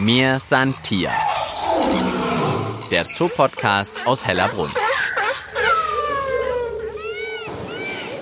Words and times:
Mir 0.00 0.38
san 0.38 0.74
Tier. 0.82 1.10
Der 2.90 3.02
Zoopodcast 3.02 3.94
aus 4.06 4.26
Hellerbrunn. 4.26 4.70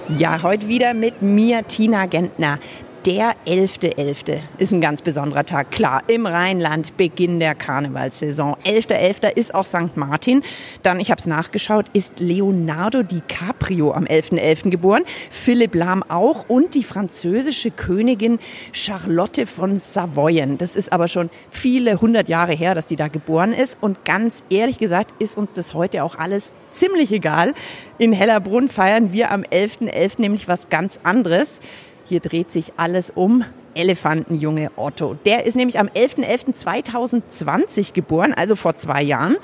Ja, 0.08 0.42
heute 0.42 0.66
wieder 0.66 0.92
mit 0.92 1.22
mir, 1.22 1.64
Tina 1.68 2.06
Gentner. 2.06 2.58
Der 3.06 3.36
11.11. 3.46 3.94
.11. 3.96 4.38
ist 4.58 4.72
ein 4.72 4.80
ganz 4.80 5.02
besonderer 5.02 5.46
Tag. 5.46 5.70
Klar, 5.70 6.02
im 6.08 6.26
Rheinland 6.26 6.96
Beginn 6.96 7.38
der 7.38 7.54
Karnevalssaison. 7.54 8.56
11.11. 8.64 9.20
.11. 9.22 9.36
ist 9.36 9.54
auch 9.54 9.64
St. 9.64 9.96
Martin. 9.96 10.42
Dann, 10.82 10.98
ich 10.98 11.12
habe 11.12 11.20
es 11.20 11.26
nachgeschaut, 11.26 11.86
ist 11.92 12.18
Leonardo 12.18 13.04
DiCaprio 13.04 13.92
am 13.92 14.04
11.11. 14.04 14.40
.11. 14.40 14.70
geboren. 14.70 15.04
Philipp 15.30 15.76
Lahm 15.76 16.02
auch 16.02 16.48
und 16.48 16.74
die 16.74 16.82
französische 16.82 17.70
Königin 17.70 18.40
Charlotte 18.72 19.46
von 19.46 19.78
Savoyen. 19.78 20.58
Das 20.58 20.74
ist 20.74 20.92
aber 20.92 21.06
schon 21.06 21.30
viele 21.50 22.00
hundert 22.00 22.28
Jahre 22.28 22.52
her, 22.52 22.74
dass 22.74 22.86
die 22.86 22.96
da 22.96 23.06
geboren 23.06 23.52
ist. 23.52 23.78
Und 23.80 24.04
ganz 24.04 24.42
ehrlich 24.50 24.78
gesagt 24.78 25.14
ist 25.20 25.38
uns 25.38 25.52
das 25.52 25.72
heute 25.72 26.02
auch 26.02 26.16
alles 26.16 26.52
ziemlich 26.72 27.12
egal. 27.12 27.54
In 27.98 28.12
Hellerbrunn 28.12 28.68
feiern 28.68 29.12
wir 29.12 29.30
am 29.30 29.42
11.11. 29.42 29.92
.11. 29.92 30.20
nämlich 30.20 30.48
was 30.48 30.68
ganz 30.68 30.98
anderes. 31.04 31.60
Hier 32.08 32.20
dreht 32.20 32.50
sich 32.50 32.72
alles 32.78 33.10
um 33.10 33.44
Elefantenjunge 33.74 34.70
Otto. 34.76 35.18
Der 35.26 35.44
ist 35.44 35.56
nämlich 35.56 35.78
am 35.78 35.88
11.11.2020 35.88 37.92
geboren, 37.92 38.32
also 38.32 38.56
vor 38.56 38.76
zwei 38.76 39.02
Jahren. 39.02 39.36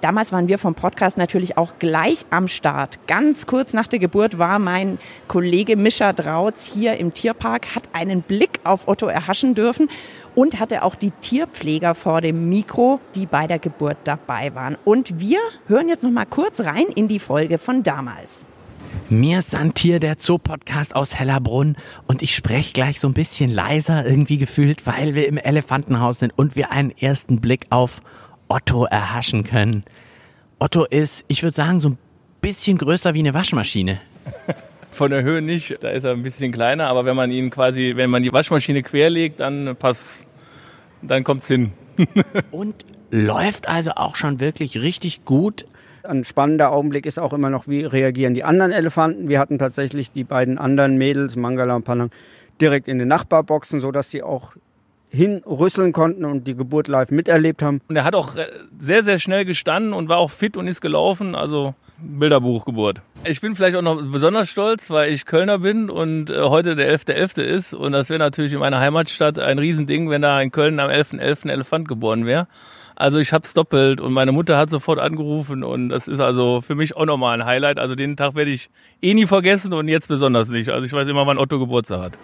Damals 0.00 0.30
waren 0.32 0.46
wir 0.46 0.58
vom 0.58 0.76
Podcast 0.76 1.18
natürlich 1.18 1.58
auch 1.58 1.80
gleich 1.80 2.26
am 2.30 2.46
Start. 2.46 3.04
Ganz 3.08 3.46
kurz 3.46 3.72
nach 3.74 3.88
der 3.88 3.98
Geburt 3.98 4.38
war 4.38 4.60
mein 4.60 4.98
Kollege 5.26 5.74
Mischa 5.76 6.12
Drautz 6.12 6.70
hier 6.72 6.96
im 6.96 7.12
Tierpark, 7.12 7.74
hat 7.74 7.88
einen 7.92 8.22
Blick 8.22 8.60
auf 8.62 8.86
Otto 8.86 9.06
erhaschen 9.06 9.56
dürfen 9.56 9.90
und 10.36 10.60
hatte 10.60 10.84
auch 10.84 10.94
die 10.94 11.10
Tierpfleger 11.10 11.96
vor 11.96 12.20
dem 12.20 12.48
Mikro, 12.48 13.00
die 13.16 13.26
bei 13.26 13.48
der 13.48 13.58
Geburt 13.58 13.96
dabei 14.04 14.54
waren. 14.54 14.78
Und 14.84 15.18
wir 15.18 15.40
hören 15.66 15.88
jetzt 15.88 16.04
noch 16.04 16.12
mal 16.12 16.24
kurz 16.24 16.60
rein 16.60 16.86
in 16.94 17.08
die 17.08 17.18
Folge 17.18 17.58
von 17.58 17.82
damals. 17.82 18.46
Mir 19.10 19.42
Santier, 19.42 19.98
der 19.98 20.18
Zoopodcast 20.18 20.94
aus 20.94 21.18
Hellerbrunn 21.18 21.76
und 22.06 22.22
ich 22.22 22.32
spreche 22.32 22.72
gleich 22.72 23.00
so 23.00 23.08
ein 23.08 23.12
bisschen 23.12 23.50
leiser 23.50 24.06
irgendwie 24.06 24.38
gefühlt, 24.38 24.86
weil 24.86 25.16
wir 25.16 25.26
im 25.26 25.36
Elefantenhaus 25.36 26.20
sind 26.20 26.32
und 26.38 26.54
wir 26.54 26.70
einen 26.70 26.92
ersten 26.96 27.40
Blick 27.40 27.66
auf 27.70 28.02
Otto 28.46 28.84
erhaschen 28.84 29.42
können. 29.42 29.80
Otto 30.60 30.84
ist, 30.84 31.24
ich 31.26 31.42
würde 31.42 31.56
sagen, 31.56 31.80
so 31.80 31.88
ein 31.88 31.98
bisschen 32.40 32.78
größer 32.78 33.12
wie 33.14 33.18
eine 33.18 33.34
Waschmaschine. 33.34 34.00
Von 34.92 35.10
der 35.10 35.24
Höhe 35.24 35.42
nicht, 35.42 35.78
da 35.80 35.90
ist 35.90 36.04
er 36.04 36.12
ein 36.12 36.22
bisschen 36.22 36.52
kleiner, 36.52 36.86
aber 36.86 37.04
wenn 37.04 37.16
man 37.16 37.32
ihn 37.32 37.50
quasi, 37.50 37.94
wenn 37.96 38.10
man 38.10 38.22
die 38.22 38.32
Waschmaschine 38.32 38.84
querlegt, 38.84 39.40
dann 39.40 39.74
passt, 39.76 40.24
dann 41.02 41.24
kommt's 41.24 41.48
hin. 41.48 41.72
und 42.52 42.84
läuft 43.10 43.68
also 43.68 43.90
auch 43.96 44.14
schon 44.14 44.38
wirklich 44.38 44.80
richtig 44.80 45.24
gut 45.24 45.66
ein 46.04 46.24
spannender 46.24 46.72
Augenblick 46.72 47.06
ist 47.06 47.18
auch 47.18 47.32
immer 47.32 47.50
noch, 47.50 47.68
wie 47.68 47.84
reagieren 47.84 48.34
die 48.34 48.44
anderen 48.44 48.72
Elefanten. 48.72 49.28
Wir 49.28 49.38
hatten 49.38 49.58
tatsächlich 49.58 50.12
die 50.12 50.24
beiden 50.24 50.58
anderen 50.58 50.96
Mädels, 50.96 51.36
Mangala 51.36 51.76
und 51.76 51.84
Panang, 51.84 52.10
direkt 52.60 52.88
in 52.88 52.98
den 52.98 53.08
Nachbarboxen, 53.08 53.80
sodass 53.80 54.10
sie 54.10 54.22
auch 54.22 54.54
hinrüsseln 55.10 55.92
konnten 55.92 56.24
und 56.24 56.46
die 56.46 56.54
Geburt 56.54 56.88
live 56.88 57.10
miterlebt 57.10 57.62
haben. 57.62 57.80
Und 57.88 57.96
er 57.96 58.04
hat 58.04 58.14
auch 58.14 58.36
äh, 58.36 58.46
sehr, 58.78 59.02
sehr 59.02 59.18
schnell 59.18 59.44
gestanden 59.44 59.92
und 59.92 60.08
war 60.08 60.18
auch 60.18 60.30
fit 60.30 60.56
und 60.56 60.66
ist 60.68 60.80
gelaufen. 60.80 61.34
Also 61.34 61.74
Bilderbuchgeburt. 61.98 63.02
Ich 63.24 63.40
bin 63.40 63.54
vielleicht 63.54 63.76
auch 63.76 63.82
noch 63.82 64.00
besonders 64.02 64.48
stolz, 64.48 64.90
weil 64.90 65.12
ich 65.12 65.26
Kölner 65.26 65.58
bin 65.58 65.90
und 65.90 66.30
äh, 66.30 66.40
heute 66.42 66.76
der 66.76 66.96
11.11. 66.96 67.38
.11. 67.38 67.42
ist. 67.42 67.74
Und 67.74 67.92
das 67.92 68.08
wäre 68.08 68.18
natürlich 68.18 68.52
in 68.52 68.60
meiner 68.60 68.80
Heimatstadt 68.80 69.38
ein 69.38 69.58
Riesending, 69.58 70.08
wenn 70.10 70.22
da 70.22 70.40
in 70.40 70.50
Köln 70.52 70.78
am 70.80 70.90
11.11. 70.90 71.18
.11. 71.18 71.44
ein 71.44 71.48
Elefant 71.50 71.88
geboren 71.88 72.24
wäre. 72.24 72.46
Also 73.00 73.18
ich 73.18 73.32
hab's 73.32 73.54
doppelt 73.54 73.98
und 73.98 74.12
meine 74.12 74.30
Mutter 74.30 74.58
hat 74.58 74.68
sofort 74.68 74.98
angerufen 74.98 75.64
und 75.64 75.88
das 75.88 76.06
ist 76.06 76.20
also 76.20 76.60
für 76.60 76.74
mich 76.74 76.98
auch 76.98 77.06
nochmal 77.06 77.40
ein 77.40 77.46
Highlight. 77.46 77.78
Also 77.78 77.94
den 77.94 78.14
Tag 78.14 78.34
werde 78.34 78.50
ich 78.50 78.68
eh 79.00 79.14
nie 79.14 79.24
vergessen 79.24 79.72
und 79.72 79.88
jetzt 79.88 80.08
besonders 80.08 80.50
nicht. 80.50 80.68
Also 80.68 80.84
ich 80.84 80.92
weiß 80.92 81.08
immer, 81.08 81.26
wann 81.26 81.38
Otto 81.38 81.58
Geburtstag 81.58 82.02
hat. 82.02 82.18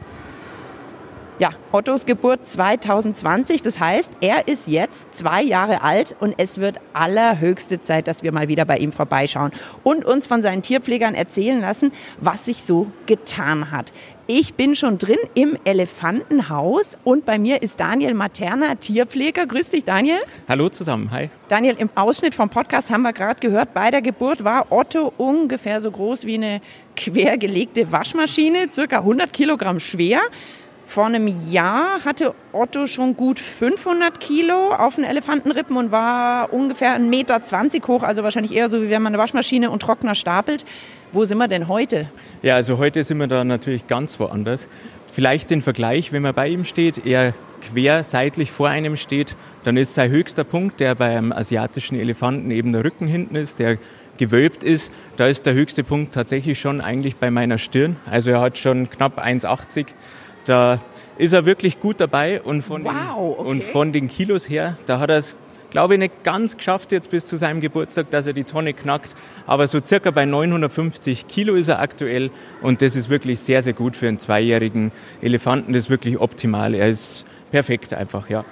Ja, 1.39 1.51
Ottos 1.71 2.07
Geburt 2.07 2.49
2020. 2.49 3.61
Das 3.61 3.79
heißt, 3.79 4.11
er 4.23 4.49
ist 4.49 4.69
jetzt 4.69 5.15
zwei 5.15 5.43
Jahre 5.43 5.83
alt 5.83 6.17
und 6.19 6.35
es 6.39 6.57
wird 6.57 6.79
allerhöchste 6.95 7.79
Zeit, 7.79 8.09
dass 8.09 8.23
wir 8.23 8.33
mal 8.33 8.49
wieder 8.49 8.65
bei 8.65 8.79
ihm 8.79 8.91
vorbeischauen 8.91 9.53
und 9.85 10.07
uns 10.07 10.27
von 10.27 10.41
seinen 10.41 10.63
Tierpflegern 10.63 11.15
erzählen 11.15 11.61
lassen, 11.61 11.93
was 12.19 12.47
sich 12.47 12.63
so 12.63 12.91
getan 13.05 13.71
hat. 13.71 13.93
Ich 14.27 14.55
bin 14.55 14.75
schon 14.75 14.97
drin 14.97 15.19
im 15.35 15.59
Elefantenhaus 15.65 16.97
und 17.05 17.27
bei 17.27 17.39
mir 17.39 17.61
ist 17.61 17.81
Daniel 17.81 18.15
Materna, 18.15 18.77
Tierpfleger. 18.77 19.47
Grüß 19.47 19.69
dich, 19.69 19.85
Daniel. 19.85 20.19
Hallo 20.49 20.71
zusammen, 20.71 21.11
hi. 21.11 21.29
Daniel, 21.49 21.77
im 21.79 21.91
Ausschnitt 21.97 22.35
vom 22.35 22.49
Podcast 22.49 22.91
haben 22.91 23.03
wir 23.03 23.13
gerade 23.13 23.41
gehört, 23.41 23.75
bei 23.75 23.91
der 23.91 24.01
Geburt 24.01 24.43
war 24.43 24.73
Otto 24.73 25.13
ungefähr 25.19 25.83
so 25.83 25.91
groß 25.91 26.25
wie 26.25 26.35
eine 26.37 26.63
quergelegte 26.97 27.93
Waschmaschine, 27.93 28.69
circa 28.73 29.01
100 29.01 29.35
Kilogramm 29.35 29.81
schwer. 29.81 30.21
Vor 30.87 31.07
einem 31.07 31.27
Jahr 31.51 32.05
hatte 32.05 32.33
Otto 32.53 32.87
schon 32.87 33.17
gut 33.17 33.41
500 33.41 34.21
Kilo 34.21 34.73
auf 34.73 34.95
den 34.95 35.05
Elefantenrippen 35.05 35.77
und 35.77 35.91
war 35.91 36.53
ungefähr 36.53 36.97
1,20 36.97 37.01
Meter 37.09 37.41
hoch, 37.89 38.03
also 38.05 38.23
wahrscheinlich 38.23 38.55
eher 38.55 38.69
so, 38.69 38.81
wie 38.81 38.89
wenn 38.89 39.03
man 39.03 39.13
eine 39.13 39.21
Waschmaschine 39.21 39.71
und 39.71 39.83
Trockner 39.83 40.15
stapelt. 40.15 40.65
Wo 41.13 41.25
sind 41.25 41.39
wir 41.39 41.49
denn 41.49 41.69
heute? 41.69 42.09
Ja, 42.43 42.55
also 42.55 42.79
heute 42.79 43.03
sind 43.03 43.19
wir 43.19 43.27
da 43.27 43.43
natürlich 43.43 43.89
ganz 43.89 44.21
woanders. 44.21 44.69
Vielleicht 45.13 45.51
den 45.51 45.61
Vergleich, 45.61 46.13
wenn 46.13 46.23
man 46.23 46.35
bei 46.35 46.49
ihm 46.49 46.65
steht, 46.65 47.05
eher 47.05 47.35
quer 47.63 48.05
seitlich 48.05 48.53
vor 48.53 48.69
einem 48.69 48.97
steht, 48.97 49.37
dann 49.65 49.77
ist 49.77 49.95
sein 49.95 50.11
höchster 50.11 50.45
Punkt, 50.45 50.79
der 50.79 50.95
beim 50.95 51.33
asiatischen 51.33 51.99
Elefanten 51.99 52.51
eben 52.51 52.73
der 52.73 52.85
Rücken 52.85 53.09
hinten 53.09 53.35
ist, 53.35 53.59
der 53.59 53.79
gewölbt 54.19 54.65
ist, 54.65 54.93
da 55.17 55.27
ist 55.27 55.47
der 55.47 55.55
höchste 55.55 55.85
Punkt 55.85 56.15
tatsächlich 56.15 56.59
schon 56.59 56.81
eigentlich 56.81 57.17
bei 57.17 57.31
meiner 57.31 57.59
Stirn. 57.59 57.97
Also 58.11 58.31
er 58.31 58.41
hat 58.41 58.57
schon 58.57 58.89
knapp 58.89 59.19
1,80 59.19 59.87
da 60.47 60.81
ist 61.19 61.33
er 61.33 61.47
wirklich 61.47 61.81
gut 61.81 62.01
dabei 62.01 62.41
und 62.43 62.63
von, 62.63 62.85
wow, 62.85 63.37
den, 63.37 63.47
und 63.47 63.65
von 63.65 63.93
den 63.93 64.09
Kilos 64.09 64.49
her, 64.49 64.77
da 64.87 64.99
hat 64.99 65.11
er 65.11 65.19
es, 65.19 65.37
glaube 65.71 65.95
ich, 65.95 66.01
nicht 66.01 66.25
ganz 66.25 66.57
geschafft 66.57 66.93
jetzt 66.93 67.11
bis 67.11 67.27
zu 67.27 67.37
seinem 67.37 67.61
Geburtstag, 67.61 68.11
dass 68.11 68.27
er 68.27 68.33
die 68.33 68.45
Tonne 68.45 68.73
knackt. 68.73 69.15
Aber 69.47 69.67
so 69.67 69.79
circa 69.85 70.11
bei 70.11 70.25
950 70.25 71.27
Kilo 71.27 71.55
ist 71.55 71.69
er 71.69 71.81
aktuell 71.81 72.31
und 72.63 72.83
das 72.83 72.97
ist 72.97 73.09
wirklich 73.09 73.41
sehr, 73.41 73.63
sehr 73.63 73.73
gut 73.73 73.97
für 73.97 74.09
einen 74.09 74.19
zweijährigen 74.19 74.93
Elefanten. 75.21 75.73
Das 75.73 75.85
ist 75.85 75.91
wirklich 75.91 76.21
optimal. 76.21 76.75
Er 76.75 76.89
ist 76.89 77.25
perfekt 77.51 77.95
einfach, 77.95 78.29
ja. 78.29 78.45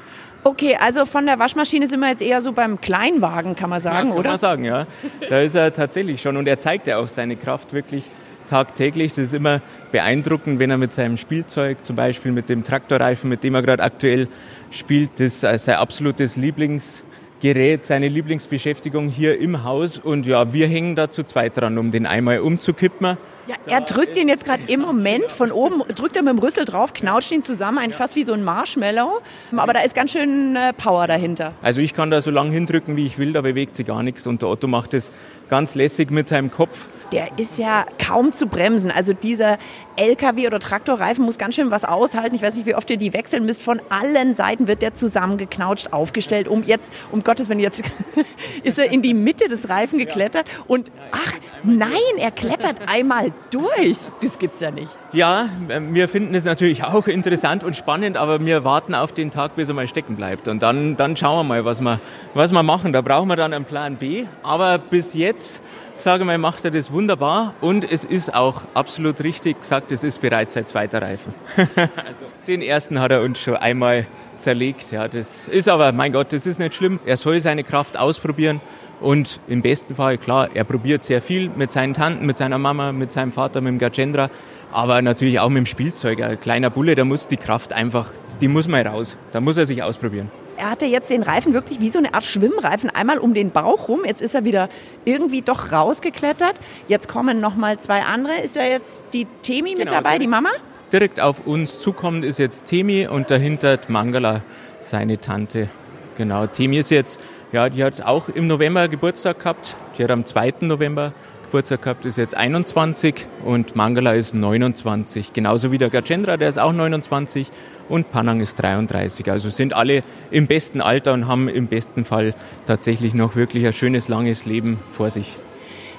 Okay, 0.46 0.76
also 0.78 1.06
von 1.06 1.24
der 1.24 1.38
Waschmaschine 1.38 1.86
sind 1.86 2.00
wir 2.00 2.10
jetzt 2.10 2.20
eher 2.20 2.42
so 2.42 2.52
beim 2.52 2.78
Kleinwagen, 2.78 3.56
kann 3.56 3.70
man 3.70 3.80
sagen, 3.80 3.96
ja, 3.96 4.02
kann 4.02 4.12
oder? 4.12 4.22
Kann 4.22 4.32
man 4.32 4.38
sagen, 4.38 4.64
ja. 4.64 4.86
Da 5.30 5.40
ist 5.40 5.54
er 5.54 5.72
tatsächlich 5.72 6.20
schon 6.20 6.36
und 6.36 6.46
er 6.46 6.58
zeigt 6.58 6.86
ja 6.86 6.98
auch 6.98 7.08
seine 7.08 7.36
Kraft 7.36 7.72
wirklich 7.72 8.04
tagtäglich. 8.48 9.12
Das 9.12 9.26
ist 9.26 9.34
immer 9.34 9.60
beeindruckend, 9.92 10.58
wenn 10.58 10.70
er 10.70 10.78
mit 10.78 10.92
seinem 10.92 11.16
Spielzeug, 11.16 11.78
zum 11.84 11.96
Beispiel 11.96 12.32
mit 12.32 12.48
dem 12.48 12.64
Traktorreifen, 12.64 13.28
mit 13.30 13.44
dem 13.44 13.54
er 13.54 13.62
gerade 13.62 13.82
aktuell 13.82 14.28
spielt, 14.70 15.10
das 15.20 15.42
ist 15.42 15.64
sein 15.64 15.76
absolutes 15.76 16.36
Lieblingsgerät, 16.36 17.84
seine 17.84 18.08
Lieblingsbeschäftigung 18.08 19.08
hier 19.08 19.38
im 19.38 19.64
Haus. 19.64 19.98
Und 19.98 20.26
ja, 20.26 20.52
wir 20.52 20.66
hängen 20.66 20.96
da 20.96 21.10
zu 21.10 21.22
zweit 21.24 21.56
dran, 21.56 21.78
um 21.78 21.90
den 21.90 22.06
einmal 22.06 22.40
umzukippen. 22.40 23.16
Ja, 23.46 23.56
er 23.66 23.82
drückt 23.82 24.16
ihn 24.16 24.28
jetzt 24.28 24.46
gerade 24.46 24.62
im 24.68 24.80
Moment 24.80 25.30
von 25.30 25.52
oben, 25.52 25.82
drückt 25.94 26.16
er 26.16 26.22
mit 26.22 26.32
dem 26.32 26.38
Rüssel 26.38 26.64
drauf, 26.64 26.94
knautscht 26.94 27.30
ihn 27.30 27.42
zusammen, 27.42 27.76
eigentlich 27.76 27.94
fast 27.94 28.16
wie 28.16 28.24
so 28.24 28.32
ein 28.32 28.42
Marshmallow. 28.42 29.20
Aber 29.54 29.74
da 29.74 29.80
ist 29.80 29.94
ganz 29.94 30.12
schön 30.12 30.56
äh, 30.56 30.72
Power 30.72 31.06
dahinter. 31.06 31.52
Also 31.60 31.82
ich 31.82 31.92
kann 31.92 32.10
da 32.10 32.22
so 32.22 32.30
lange 32.30 32.52
hindrücken, 32.52 32.96
wie 32.96 33.04
ich 33.04 33.18
will, 33.18 33.34
da 33.34 33.42
bewegt 33.42 33.76
sich 33.76 33.84
gar 33.84 34.02
nichts. 34.02 34.26
Und 34.26 34.40
der 34.40 34.48
Otto 34.48 34.66
macht 34.66 34.94
es 34.94 35.12
ganz 35.50 35.74
lässig 35.74 36.10
mit 36.10 36.26
seinem 36.26 36.50
Kopf 36.50 36.88
der 37.14 37.38
ist 37.38 37.58
ja 37.58 37.86
kaum 38.04 38.32
zu 38.32 38.48
bremsen. 38.48 38.90
Also 38.90 39.12
dieser 39.12 39.58
LKW 39.96 40.48
oder 40.48 40.58
Traktorreifen 40.58 41.24
muss 41.24 41.38
ganz 41.38 41.54
schön 41.54 41.70
was 41.70 41.84
aushalten. 41.84 42.34
Ich 42.34 42.42
weiß 42.42 42.56
nicht, 42.56 42.66
wie 42.66 42.74
oft 42.74 42.90
ihr 42.90 42.96
die 42.96 43.12
wechseln 43.12 43.46
müsst. 43.46 43.62
Von 43.62 43.80
allen 43.88 44.34
Seiten 44.34 44.66
wird 44.66 44.82
der 44.82 44.94
zusammengeknautscht 44.94 45.92
aufgestellt. 45.92 46.48
Um 46.48 46.64
jetzt, 46.64 46.92
um 47.12 47.22
Gottes 47.22 47.48
Willen, 47.48 47.60
jetzt 47.60 47.84
ist 48.64 48.80
er 48.80 48.90
in 48.90 49.00
die 49.00 49.14
Mitte 49.14 49.48
des 49.48 49.68
Reifen 49.68 49.96
geklettert. 49.96 50.44
Und 50.66 50.90
ach, 51.12 51.34
nein, 51.62 51.92
er 52.18 52.32
klettert 52.32 52.80
einmal 52.92 53.32
durch. 53.52 53.98
Das 54.20 54.40
gibt's 54.40 54.60
ja 54.60 54.72
nicht. 54.72 54.90
Ja, 55.12 55.50
wir 55.68 56.08
finden 56.08 56.34
es 56.34 56.44
natürlich 56.44 56.82
auch 56.82 57.06
interessant 57.06 57.62
und 57.62 57.76
spannend, 57.76 58.16
aber 58.16 58.44
wir 58.44 58.64
warten 58.64 58.96
auf 58.96 59.12
den 59.12 59.30
Tag, 59.30 59.54
bis 59.54 59.68
er 59.68 59.74
mal 59.74 59.86
stecken 59.86 60.16
bleibt. 60.16 60.48
Und 60.48 60.62
dann, 60.62 60.96
dann 60.96 61.16
schauen 61.16 61.38
wir 61.38 61.44
mal, 61.44 61.64
was 61.64 61.80
wir, 61.80 62.00
was 62.34 62.50
wir 62.50 62.64
machen. 62.64 62.92
Da 62.92 63.02
brauchen 63.02 63.28
wir 63.28 63.36
dann 63.36 63.52
einen 63.52 63.66
Plan 63.66 63.94
B. 63.94 64.24
Aber 64.42 64.78
bis 64.78 65.14
jetzt 65.14 65.62
sage 65.94 66.24
mal, 66.24 66.38
macht 66.38 66.64
er 66.64 66.70
das 66.70 66.92
wunderbar 66.92 67.54
und 67.60 67.90
es 67.90 68.04
ist 68.04 68.34
auch 68.34 68.62
absolut 68.74 69.22
richtig 69.22 69.60
gesagt, 69.60 69.92
es 69.92 70.04
ist 70.04 70.20
bereits 70.20 70.54
sein 70.54 70.66
zweiter 70.66 71.02
Reifen. 71.02 71.34
also, 71.56 72.24
den 72.46 72.62
ersten 72.62 73.00
hat 73.00 73.10
er 73.10 73.22
uns 73.22 73.38
schon 73.40 73.56
einmal 73.56 74.06
zerlegt. 74.36 74.90
Ja, 74.90 75.08
das 75.08 75.48
ist 75.48 75.68
aber, 75.68 75.92
mein 75.92 76.12
Gott, 76.12 76.32
das 76.32 76.46
ist 76.46 76.58
nicht 76.58 76.74
schlimm. 76.74 76.98
Er 77.06 77.16
soll 77.16 77.40
seine 77.40 77.64
Kraft 77.64 77.96
ausprobieren 77.96 78.60
und 79.00 79.40
im 79.48 79.62
besten 79.62 79.94
Fall, 79.94 80.18
klar, 80.18 80.48
er 80.54 80.64
probiert 80.64 81.04
sehr 81.04 81.22
viel 81.22 81.48
mit 81.48 81.70
seinen 81.70 81.94
Tanten, 81.94 82.26
mit 82.26 82.38
seiner 82.38 82.58
Mama, 82.58 82.92
mit 82.92 83.12
seinem 83.12 83.32
Vater, 83.32 83.60
mit 83.60 83.70
dem 83.70 83.78
Gajendra, 83.78 84.30
aber 84.72 85.02
natürlich 85.02 85.40
auch 85.40 85.48
mit 85.48 85.58
dem 85.58 85.66
Spielzeug. 85.66 86.22
Ein 86.22 86.40
kleiner 86.40 86.70
Bulle, 86.70 86.94
der 86.94 87.04
muss 87.04 87.28
die 87.28 87.36
Kraft 87.36 87.72
einfach, 87.72 88.10
die 88.40 88.48
muss 88.48 88.68
mal 88.68 88.86
raus. 88.86 89.16
Da 89.32 89.40
muss 89.40 89.56
er 89.56 89.66
sich 89.66 89.82
ausprobieren. 89.82 90.30
Er 90.56 90.70
hatte 90.70 90.86
jetzt 90.86 91.10
den 91.10 91.22
Reifen 91.22 91.54
wirklich 91.54 91.80
wie 91.80 91.88
so 91.88 91.98
eine 91.98 92.14
Art 92.14 92.24
Schwimmreifen 92.24 92.90
einmal 92.90 93.18
um 93.18 93.34
den 93.34 93.50
Bauch 93.50 93.88
rum. 93.88 94.02
Jetzt 94.06 94.22
ist 94.22 94.34
er 94.34 94.44
wieder 94.44 94.68
irgendwie 95.04 95.42
doch 95.42 95.72
rausgeklettert. 95.72 96.56
Jetzt 96.88 97.08
kommen 97.08 97.40
noch 97.40 97.56
mal 97.56 97.78
zwei 97.78 98.02
andere. 98.02 98.36
Ist 98.36 98.56
da 98.56 98.62
jetzt 98.62 99.02
die 99.12 99.26
Temi 99.42 99.72
genau, 99.72 99.84
mit 99.84 99.92
dabei, 99.92 100.18
die 100.18 100.26
Mama? 100.26 100.50
Direkt 100.92 101.20
auf 101.20 101.46
uns 101.46 101.80
zukommend 101.80 102.24
ist 102.24 102.38
jetzt 102.38 102.66
Temi 102.66 103.06
und 103.06 103.30
dahinter 103.30 103.78
Mangala, 103.88 104.42
seine 104.80 105.20
Tante. 105.20 105.68
Genau, 106.16 106.46
Temi 106.46 106.78
ist 106.78 106.90
jetzt, 106.90 107.20
ja, 107.52 107.68
die 107.68 107.82
hat 107.82 108.02
auch 108.02 108.28
im 108.28 108.46
November 108.46 108.86
Geburtstag 108.88 109.40
gehabt. 109.40 109.76
Die 109.98 110.04
hat 110.04 110.10
am 110.10 110.24
2. 110.24 110.54
November 110.60 111.12
Geburtstag 111.54 111.82
gehabt, 111.82 112.04
ist 112.04 112.18
jetzt 112.18 112.36
21 112.36 113.26
und 113.44 113.76
Mangala 113.76 114.14
ist 114.14 114.34
29. 114.34 115.32
Genauso 115.32 115.70
wie 115.70 115.78
der 115.78 115.88
Gajendra, 115.88 116.36
der 116.36 116.48
ist 116.48 116.58
auch 116.58 116.72
29 116.72 117.48
und 117.88 118.10
Panang 118.10 118.40
ist 118.40 118.56
33. 118.56 119.30
Also 119.30 119.50
sind 119.50 119.72
alle 119.72 120.02
im 120.32 120.48
besten 120.48 120.80
Alter 120.80 121.12
und 121.12 121.28
haben 121.28 121.48
im 121.48 121.68
besten 121.68 122.04
Fall 122.04 122.34
tatsächlich 122.66 123.14
noch 123.14 123.36
wirklich 123.36 123.64
ein 123.64 123.72
schönes, 123.72 124.08
langes 124.08 124.46
Leben 124.46 124.80
vor 124.90 125.10
sich. 125.10 125.38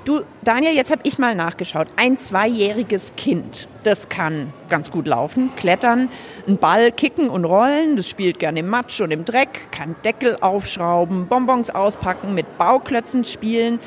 Du, 0.04 0.24
Daniel, 0.44 0.76
jetzt 0.76 0.92
habe 0.92 1.04
ich 1.06 1.20
mal 1.20 1.36
nachgeschaut. 1.36 1.88
Ein 1.96 2.18
zweijähriges 2.18 3.14
Kind, 3.16 3.70
das 3.84 4.10
kann 4.10 4.52
ganz 4.68 4.92
gut 4.92 5.08
laufen, 5.08 5.52
klettern, 5.56 6.10
einen 6.48 6.58
Ball 6.58 6.92
kicken 6.92 7.30
und 7.30 7.46
rollen, 7.46 7.96
das 7.96 8.10
spielt 8.10 8.40
gerne 8.40 8.60
im 8.60 8.68
Matsch 8.68 9.00
und 9.00 9.12
im 9.12 9.24
Dreck, 9.24 9.72
kann 9.72 9.96
Deckel 10.04 10.38
aufschrauben, 10.42 11.28
Bonbons 11.28 11.70
auspacken, 11.70 12.36
mit 12.36 12.58
Bauklötzen 12.58 13.24
spielen. 13.24 13.80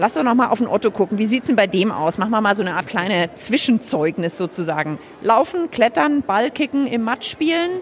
Lass 0.00 0.14
doch 0.14 0.22
noch 0.22 0.34
mal 0.34 0.48
auf 0.48 0.56
den 0.56 0.66
Otto 0.66 0.90
gucken. 0.90 1.18
Wie 1.18 1.26
sieht's 1.26 1.48
denn 1.48 1.56
bei 1.56 1.66
dem 1.66 1.92
aus? 1.92 2.16
Machen 2.16 2.30
wir 2.30 2.40
mal 2.40 2.56
so 2.56 2.62
eine 2.62 2.72
Art 2.72 2.86
kleine 2.86 3.34
Zwischenzeugnis 3.34 4.38
sozusagen. 4.38 4.98
Laufen, 5.20 5.70
klettern, 5.70 6.22
Ball 6.22 6.50
kicken, 6.50 6.86
im 6.86 7.02
Matsch 7.02 7.30
spielen? 7.30 7.70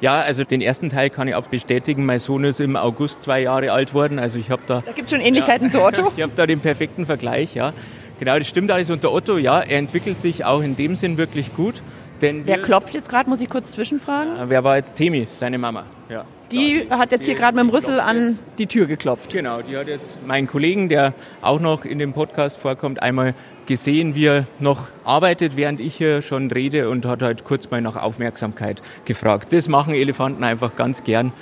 Ja, 0.00 0.20
also 0.20 0.44
den 0.44 0.62
ersten 0.62 0.88
Teil 0.88 1.10
kann 1.10 1.28
ich 1.28 1.34
auch 1.34 1.48
bestätigen. 1.48 2.06
Mein 2.06 2.20
Sohn 2.20 2.44
ist 2.44 2.58
im 2.58 2.74
August 2.76 3.20
zwei 3.20 3.42
Jahre 3.42 3.72
alt 3.72 3.92
worden. 3.92 4.18
Also 4.18 4.38
ich 4.38 4.50
habe 4.50 4.62
da. 4.66 4.80
Da 4.86 4.92
gibt 4.92 5.10
schon 5.10 5.20
Ähnlichkeiten 5.20 5.66
ja, 5.66 5.72
zu 5.72 5.82
Otto. 5.82 6.10
ich 6.16 6.22
habe 6.22 6.32
da 6.34 6.46
den 6.46 6.60
perfekten 6.60 7.04
Vergleich, 7.04 7.54
ja. 7.54 7.74
Genau, 8.18 8.38
das 8.38 8.46
stimmt 8.46 8.70
alles. 8.70 8.88
Und 8.88 9.02
der 9.02 9.12
Otto, 9.12 9.36
ja, 9.36 9.60
er 9.60 9.78
entwickelt 9.78 10.20
sich 10.20 10.44
auch 10.44 10.62
in 10.62 10.76
dem 10.76 10.94
Sinn 10.94 11.18
wirklich 11.18 11.54
gut. 11.54 11.82
Denn 12.22 12.46
wer 12.46 12.62
klopft 12.62 12.94
jetzt 12.94 13.10
gerade? 13.10 13.28
Muss 13.28 13.40
ich 13.40 13.50
kurz 13.50 13.72
zwischenfragen? 13.72 14.48
Wer 14.48 14.64
war 14.64 14.76
jetzt 14.76 14.94
Temi, 14.94 15.26
seine 15.32 15.58
Mama? 15.58 15.84
Ja. 16.08 16.24
Die 16.52 16.88
hat 16.90 17.12
jetzt 17.12 17.26
hier 17.26 17.34
gerade 17.34 17.56
mit 17.56 17.64
dem 17.64 17.70
Rüssel 17.70 18.00
an 18.00 18.38
die 18.58 18.66
Tür 18.66 18.86
geklopft. 18.86 19.32
Genau, 19.32 19.62
die 19.62 19.76
hat 19.76 19.86
jetzt 19.86 20.24
meinen 20.26 20.48
Kollegen, 20.48 20.88
der 20.88 21.14
auch 21.42 21.60
noch 21.60 21.84
in 21.84 21.98
dem 21.98 22.12
Podcast 22.12 22.58
vorkommt, 22.58 23.02
einmal 23.02 23.34
gesehen, 23.66 24.16
wie 24.16 24.26
er 24.26 24.46
noch 24.58 24.88
arbeitet, 25.04 25.56
während 25.56 25.78
ich 25.78 25.94
hier 25.94 26.22
schon 26.22 26.50
rede 26.50 26.90
und 26.90 27.06
hat 27.06 27.22
halt 27.22 27.44
kurz 27.44 27.70
mal 27.70 27.80
nach 27.80 27.96
Aufmerksamkeit 27.96 28.82
gefragt. 29.04 29.52
Das 29.52 29.68
machen 29.68 29.94
Elefanten 29.94 30.42
einfach 30.42 30.74
ganz 30.74 31.04
gern. 31.04 31.32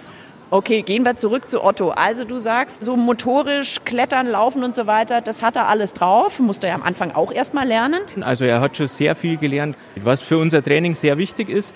Okay, 0.51 0.81
gehen 0.81 1.05
wir 1.05 1.17
zurück 1.17 1.49
zu 1.51 1.63
Otto. 1.63 1.91
Also 1.91 2.25
du 2.25 2.39
sagst, 2.39 2.83
so 2.83 2.97
motorisch, 2.97 3.79
klettern, 3.85 4.27
laufen 4.27 4.65
und 4.65 4.75
so 4.75 4.87
weiter, 4.87 5.21
das 5.21 5.43
hat 5.43 5.57
er 5.57 5.69
alles 5.69 5.93
drauf. 5.93 6.39
Musste 6.39 6.69
er 6.69 6.75
am 6.75 6.83
Anfang 6.83 7.13
auch 7.13 7.33
erstmal 7.33 7.67
lernen. 7.67 8.01
Also 8.21 8.47
er 8.47 8.63
hat 8.63 8.77
schon 8.77 8.89
sehr 8.89 9.15
viel 9.15 9.37
gelernt, 9.37 9.77
was 9.97 10.23
für 10.23 10.39
unser 10.39 10.63
Training 10.63 10.95
sehr 10.95 11.19
wichtig 11.19 11.51
ist. 11.51 11.75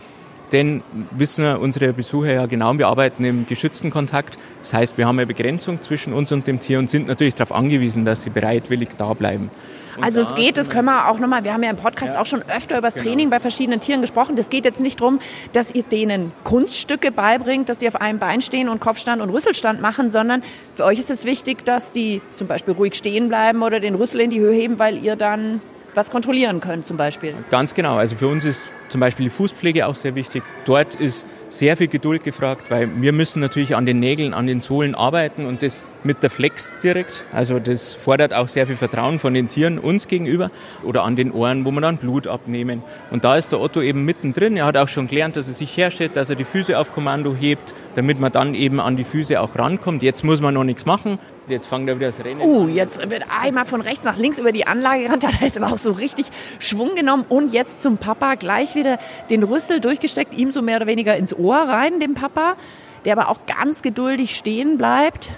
Denn 0.53 0.83
wissen 1.13 1.45
unsere 1.57 1.93
Besucher 1.93 2.33
ja 2.33 2.47
genau, 2.47 2.77
wir 2.77 2.89
arbeiten 2.89 3.25
im 3.25 3.47
geschützten 3.47 3.91
Kontakt. 3.91 4.39
Das 4.61 4.75
heißt, 4.75 4.99
wir 4.99 5.07
haben 5.07 5.19
eine 5.19 5.27
Begrenzung 5.27 5.81
zwischen 5.81 6.13
uns 6.13 6.31
und 6.31 6.47
dem 6.47 6.61
Tier 6.61 6.79
und 6.79 6.91
sind 6.91 7.07
natürlich 7.07 7.35
darauf 7.35 7.53
angewiesen, 7.53 8.05
dass 8.05 8.23
sie 8.23 8.31
bereitwillig 8.31 8.91
da 8.99 9.15
bleiben. 9.15 9.51
Und 9.97 10.05
also 10.05 10.21
es 10.21 10.35
geht, 10.35 10.57
das 10.57 10.71
können 10.71 10.87
wir 10.87 11.09
auch 11.09 11.19
nochmal, 11.19 11.45
wir 11.45 11.53
haben 11.53 11.63
ja 11.63 11.71
im 11.71 11.77
Podcast 11.77 12.15
ja, 12.15 12.21
auch 12.21 12.27
schon 12.27 12.43
öfter 12.43 12.79
über 12.79 12.89
das 12.89 12.95
genau. 12.95 13.09
Training 13.09 13.31
bei 13.31 13.41
verschiedenen 13.41 13.81
Tieren 13.81 14.01
gesprochen. 14.01 14.37
Das 14.37 14.49
geht 14.49 14.65
jetzt 14.65 14.81
nicht 14.81 15.01
darum, 15.01 15.19
dass 15.53 15.75
ihr 15.75 15.83
denen 15.83 16.33
Kunststücke 16.45 17.13
beibringt, 17.13 17.69
dass 17.69 17.79
die 17.79 17.89
auf 17.89 18.01
einem 18.01 18.19
Bein 18.19 18.41
stehen 18.41 18.69
und 18.69 18.81
Kopfstand 18.81 19.21
und 19.21 19.31
Rüsselstand 19.31 19.81
machen, 19.83 20.11
sondern 20.11 20.43
für 20.75 20.85
euch 20.85 20.99
ist 20.99 21.11
es 21.11 21.25
wichtig, 21.25 21.65
dass 21.65 21.93
die 21.93 22.23
zum 22.37 22.49
Beispiel 22.49 22.75
ruhig 22.75 22.95
stehen 22.95 23.29
bleiben 23.29 23.63
oder 23.63 23.81
den 23.81 23.95
Rüssel 23.95 24.21
in 24.21 24.31
die 24.31 24.41
Höhe 24.41 24.55
heben, 24.55 24.79
weil 24.79 24.97
ihr 25.03 25.17
dann 25.17 25.61
was 25.95 26.11
kontrollieren 26.11 26.61
könnt 26.61 26.87
zum 26.87 26.97
Beispiel. 26.97 27.35
Ganz 27.51 27.75
genau. 27.75 27.97
Also 27.97 28.17
für 28.17 28.29
uns 28.29 28.47
ist 28.47 28.71
zum 28.93 29.01
Beispiel 29.01 29.25
die 29.25 29.31
Fußpflege 29.31 29.87
auch 29.87 29.97
sehr 29.97 30.15
wichtig. 30.15 30.43
Dort 30.65 30.95
ist 30.95 31.27
sehr 31.49 31.77
viel 31.77 31.89
Geduld 31.89 32.23
gefragt, 32.23 32.71
weil 32.71 32.89
wir 33.01 33.13
müssen 33.13 33.41
natürlich 33.41 33.75
an 33.75 33.85
den 33.87 34.01
Nägeln, 34.01 34.33
an 34.33 34.47
den 34.47 34.61
Sohlen 34.61 34.95
arbeiten 34.95 35.45
und 35.45 35.63
das 35.63 35.85
mit 36.05 36.23
der 36.23 36.31
Flex 36.31 36.73
direkt. 36.83 37.25
Also 37.33 37.59
das 37.59 37.95
fordert 37.95 38.35
auch 38.35 38.49
sehr 38.49 38.67
viel 38.67 38.77
Vertrauen 38.77 39.19
von 39.19 39.35
den 39.35 39.49
Tieren 39.49 39.79
uns 39.79 40.09
gegenüber 40.09 40.51
oder 40.83 41.05
an 41.05 41.17
den 41.17 41.33
Ohren, 41.33 41.65
wo 41.65 41.71
wir 41.71 41.81
dann 41.81 41.97
Blut 41.97 42.27
abnehmen. 42.27 42.83
Und 43.11 43.25
da 43.25 43.37
ist 43.37 43.53
der 43.53 43.61
Otto 43.61 43.81
eben 43.83 44.05
mittendrin. 44.05 44.57
Er 44.57 44.67
hat 44.67 44.77
auch 44.77 44.89
schon 44.89 45.07
gelernt, 45.07 45.37
dass 45.37 45.49
er 45.49 45.55
sich 45.55 45.77
herstellt, 45.77 46.17
dass 46.17 46.31
er 46.31 46.37
die 46.37 46.45
Füße 46.45 46.79
auf 46.79 46.93
Kommando 46.93 47.35
hebt, 47.35 47.75
damit 47.95 48.21
man 48.21 48.33
dann 48.33 48.55
eben 48.55 48.81
an 48.81 48.97
die 48.97 49.05
Füße 49.05 49.41
auch 49.41 49.57
rankommt. 49.57 50.03
Jetzt 50.03 50.25
muss 50.25 50.41
man 50.41 50.55
noch 50.55 50.65
nichts 50.65 50.87
machen. 50.87 51.19
Jetzt 51.49 51.67
fängt 51.67 51.89
er 51.89 51.97
wieder 51.97 52.13
das 52.13 52.25
Rennen 52.25 52.41
Uh, 52.41 52.69
jetzt 52.69 52.99
wird 53.11 53.25
einmal 53.29 53.67
von 53.67 53.81
rechts 53.81 54.05
nach 54.05 54.17
links 54.17 54.39
über 54.39 54.53
die 54.53 54.67
Anlage 54.67 55.05
gerannt, 55.05 55.27
hat 55.27 55.41
jetzt 55.41 55.59
aber 55.59 55.73
auch 55.73 55.79
so 55.79 55.93
richtig 55.93 56.27
Schwung 56.61 56.95
genommen 56.95 57.25
und 57.29 57.53
jetzt 57.53 57.83
zum 57.83 57.99
Papa 57.99 58.37
gleich 58.37 58.75
wieder 58.75 58.82
den 59.31 59.43
Rüssel 59.43 59.81
durchgesteckt, 59.81 60.35
ihm 60.35 60.53
so 60.53 60.63
mehr 60.63 60.77
oder 60.77 60.87
weniger 60.87 61.17
ins 61.17 61.35
Ohr 61.35 61.57
rein, 61.57 62.01
dem 62.01 62.15
Papa, 62.15 62.57
der 63.05 63.19
aber 63.19 63.29
auch 63.31 63.41
ganz 63.47 63.83
geduldig 63.83 64.37
stehen 64.37 64.79
bleibt, 64.79 65.31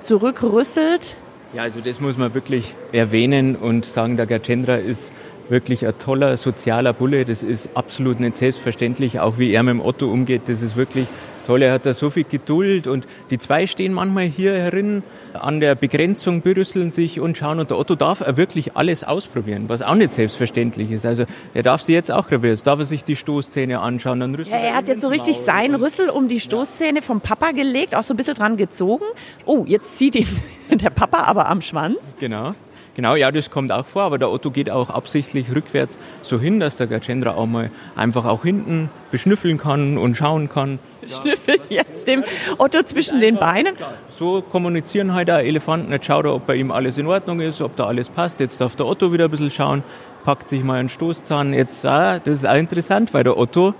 zurückrüsselt. 0.00 1.16
Ja, 1.54 1.62
also 1.62 1.80
das 1.80 2.00
muss 2.00 2.16
man 2.16 2.34
wirklich 2.34 2.74
erwähnen 2.92 3.56
und 3.56 3.84
sagen, 3.84 4.16
der 4.16 4.26
Gajendra 4.26 4.76
ist 4.76 5.12
wirklich 5.48 5.86
ein 5.86 5.98
toller 5.98 6.36
sozialer 6.36 6.92
Bulle. 6.92 7.24
Das 7.24 7.42
ist 7.42 7.68
absolut 7.74 8.20
nicht 8.20 8.36
selbstverständlich, 8.36 9.20
auch 9.20 9.38
wie 9.38 9.52
er 9.52 9.62
mit 9.62 9.74
dem 9.74 9.80
Otto 9.80 10.10
umgeht. 10.10 10.42
Das 10.46 10.62
ist 10.62 10.76
wirklich 10.76 11.06
toll, 11.46 11.62
er 11.62 11.72
hat 11.72 11.86
da 11.86 11.94
so 11.94 12.10
viel 12.10 12.24
Geduld 12.24 12.86
und 12.86 13.06
die 13.30 13.38
zwei 13.38 13.66
stehen 13.66 13.92
manchmal 13.92 14.24
hier 14.24 14.52
herin 14.54 15.02
an 15.34 15.60
der 15.60 15.74
Begrenzung, 15.74 16.42
berüsseln 16.42 16.92
sich 16.92 17.20
und 17.20 17.36
schauen 17.38 17.60
und 17.60 17.70
der 17.70 17.78
Otto 17.78 17.94
darf 17.94 18.20
er 18.20 18.36
wirklich 18.36 18.76
alles 18.76 19.04
ausprobieren, 19.04 19.64
was 19.68 19.82
auch 19.82 19.94
nicht 19.94 20.12
selbstverständlich 20.12 20.90
ist. 20.90 21.06
Also 21.06 21.24
er 21.54 21.62
darf 21.62 21.82
sie 21.82 21.92
jetzt 21.92 22.10
auch 22.10 22.28
probieren, 22.28 22.58
darf 22.64 22.78
er 22.78 22.84
sich 22.84 23.04
die 23.04 23.16
Stoßzähne 23.16 23.80
anschauen. 23.80 24.20
Dann 24.20 24.34
ja, 24.34 24.56
er 24.56 24.74
hat 24.74 24.88
jetzt 24.88 25.02
so 25.02 25.08
richtig 25.08 25.36
seinen 25.36 25.74
Rüssel 25.74 26.08
um 26.10 26.28
die 26.28 26.40
Stoßzähne 26.40 27.02
vom 27.02 27.20
Papa 27.20 27.52
gelegt, 27.52 27.94
auch 27.94 28.02
so 28.02 28.14
ein 28.14 28.16
bisschen 28.16 28.34
dran 28.34 28.56
gezogen. 28.56 29.04
Oh, 29.44 29.64
jetzt 29.66 29.98
zieht 29.98 30.14
ihn 30.14 30.28
der 30.70 30.90
Papa 30.90 31.24
aber 31.24 31.48
am 31.48 31.60
Schwanz. 31.60 32.14
Genau. 32.18 32.54
Genau, 32.94 33.16
ja, 33.16 33.32
das 33.32 33.50
kommt 33.50 33.72
auch 33.72 33.86
vor, 33.86 34.02
aber 34.02 34.18
der 34.18 34.30
Otto 34.30 34.50
geht 34.50 34.68
auch 34.68 34.90
absichtlich 34.90 35.54
rückwärts 35.54 35.98
so 36.20 36.38
hin, 36.38 36.60
dass 36.60 36.76
der 36.76 36.86
Gajendra 36.86 37.30
auch 37.30 37.46
mal 37.46 37.70
einfach 37.96 38.26
auch 38.26 38.42
hinten 38.42 38.90
beschnüffeln 39.10 39.56
kann 39.56 39.96
und 39.96 40.14
schauen 40.14 40.50
kann. 40.50 40.78
Schnüffelt 41.06 41.62
jetzt 41.70 42.06
dem 42.06 42.22
Otto 42.58 42.82
zwischen 42.82 43.20
den 43.20 43.36
Beinen? 43.36 43.76
So 44.10 44.42
kommunizieren 44.42 45.14
halt 45.14 45.30
auch 45.30 45.38
Elefanten. 45.38 45.90
Jetzt 45.90 46.04
schaut 46.04 46.26
er, 46.26 46.34
ob 46.34 46.46
bei 46.46 46.54
ihm 46.54 46.70
alles 46.70 46.98
in 46.98 47.06
Ordnung 47.06 47.40
ist, 47.40 47.62
ob 47.62 47.76
da 47.76 47.86
alles 47.86 48.10
passt. 48.10 48.40
Jetzt 48.40 48.60
darf 48.60 48.76
der 48.76 48.84
Otto 48.84 49.10
wieder 49.10 49.24
ein 49.24 49.30
bisschen 49.30 49.50
schauen, 49.50 49.82
packt 50.24 50.50
sich 50.50 50.62
mal 50.62 50.78
einen 50.78 50.90
Stoßzahn. 50.90 51.54
Jetzt, 51.54 51.86
ah, 51.86 52.18
das 52.18 52.34
ist 52.34 52.46
auch 52.46 52.56
interessant, 52.56 53.14
weil 53.14 53.24
der 53.24 53.38
Otto 53.38 53.74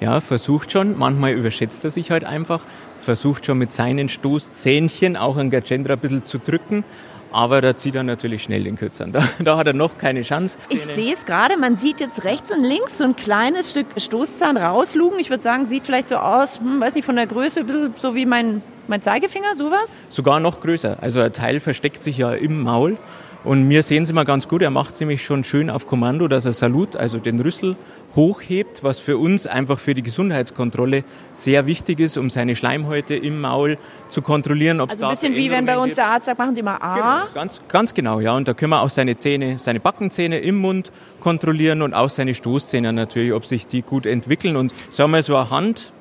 ja, 0.00 0.20
versucht 0.22 0.72
schon, 0.72 0.98
manchmal 0.98 1.32
überschätzt 1.32 1.84
er 1.84 1.90
sich 1.90 2.10
halt 2.10 2.24
einfach, 2.24 2.62
versucht 2.98 3.44
schon 3.44 3.58
mit 3.58 3.72
seinen 3.72 4.08
Stoßzähnchen 4.08 5.16
auch 5.18 5.36
einen 5.36 5.50
Gajendra 5.50 5.92
ein 5.92 5.98
bisschen 5.98 6.24
zu 6.24 6.38
drücken 6.38 6.82
aber 7.34 7.60
da 7.60 7.76
zieht 7.76 7.96
er 7.96 8.04
natürlich 8.04 8.44
schnell 8.44 8.62
den 8.62 8.76
Kürzern. 8.76 9.12
Da, 9.12 9.24
da 9.40 9.56
hat 9.56 9.66
er 9.66 9.72
noch 9.72 9.98
keine 9.98 10.22
Chance. 10.22 10.56
Ich 10.68 10.84
sehe 10.84 11.12
es 11.12 11.26
gerade, 11.26 11.56
man 11.56 11.76
sieht 11.76 12.00
jetzt 12.00 12.24
rechts 12.24 12.52
und 12.52 12.62
links 12.62 12.98
so 12.98 13.04
ein 13.04 13.16
kleines 13.16 13.72
Stück 13.72 13.86
Stoßzahn 13.96 14.56
rauslugen. 14.56 15.18
Ich 15.18 15.30
würde 15.30 15.42
sagen, 15.42 15.64
sieht 15.64 15.84
vielleicht 15.86 16.08
so 16.08 16.16
aus, 16.16 16.60
hm, 16.60 16.80
weiß 16.80 16.94
nicht, 16.94 17.04
von 17.04 17.16
der 17.16 17.26
Größe, 17.26 17.60
ein 17.60 17.66
bisschen 17.66 17.94
so 17.98 18.14
wie 18.14 18.24
mein, 18.24 18.62
mein 18.86 19.02
Zeigefinger, 19.02 19.56
sowas? 19.56 19.98
Sogar 20.08 20.38
noch 20.38 20.60
größer. 20.60 20.98
Also 21.00 21.20
ein 21.20 21.32
Teil 21.32 21.58
versteckt 21.58 22.02
sich 22.04 22.18
ja 22.18 22.32
im 22.32 22.62
Maul. 22.62 22.98
Und 23.44 23.68
mir 23.68 23.82
sehen 23.82 24.06
Sie 24.06 24.14
mal 24.14 24.24
ganz 24.24 24.48
gut, 24.48 24.62
er 24.62 24.70
macht 24.70 24.96
ziemlich 24.96 25.22
schon 25.22 25.44
schön 25.44 25.68
auf 25.68 25.86
Kommando, 25.86 26.28
dass 26.28 26.46
er 26.46 26.54
Salut, 26.54 26.96
also 26.96 27.18
den 27.18 27.38
Rüssel, 27.40 27.76
hochhebt, 28.16 28.82
was 28.82 28.98
für 28.98 29.18
uns 29.18 29.46
einfach 29.46 29.78
für 29.78 29.92
die 29.92 30.02
Gesundheitskontrolle 30.02 31.04
sehr 31.34 31.66
wichtig 31.66 32.00
ist, 32.00 32.16
um 32.16 32.30
seine 32.30 32.56
Schleimhäute 32.56 33.14
im 33.14 33.42
Maul 33.42 33.76
zu 34.08 34.22
kontrollieren. 34.22 34.80
Ob's 34.80 34.94
also 34.94 35.04
ein 35.04 35.10
bisschen 35.10 35.34
wie 35.34 35.50
wenn 35.50 35.66
bei 35.66 35.76
uns 35.76 35.96
der 35.96 36.06
Arzt 36.06 36.24
sagt, 36.24 36.38
machen 36.38 36.54
Sie 36.54 36.62
mal 36.62 36.76
A. 36.76 36.94
Genau, 36.94 37.34
ganz, 37.34 37.60
ganz 37.68 37.92
genau, 37.92 38.20
ja. 38.20 38.34
Und 38.34 38.48
da 38.48 38.54
können 38.54 38.70
wir 38.70 38.80
auch 38.80 38.88
seine 38.88 39.18
Zähne, 39.18 39.58
seine 39.58 39.78
Backenzähne 39.78 40.38
im 40.38 40.56
Mund 40.56 40.90
kontrollieren 41.20 41.82
und 41.82 41.92
auch 41.92 42.08
seine 42.08 42.34
Stoßzähne 42.34 42.94
natürlich, 42.94 43.34
ob 43.34 43.44
sich 43.44 43.66
die 43.66 43.82
gut 43.82 44.06
entwickeln. 44.06 44.56
Und 44.56 44.72
sagen 44.88 45.10
wir 45.10 45.22
so 45.22 45.36
eine 45.36 45.50
Hand, 45.50 45.92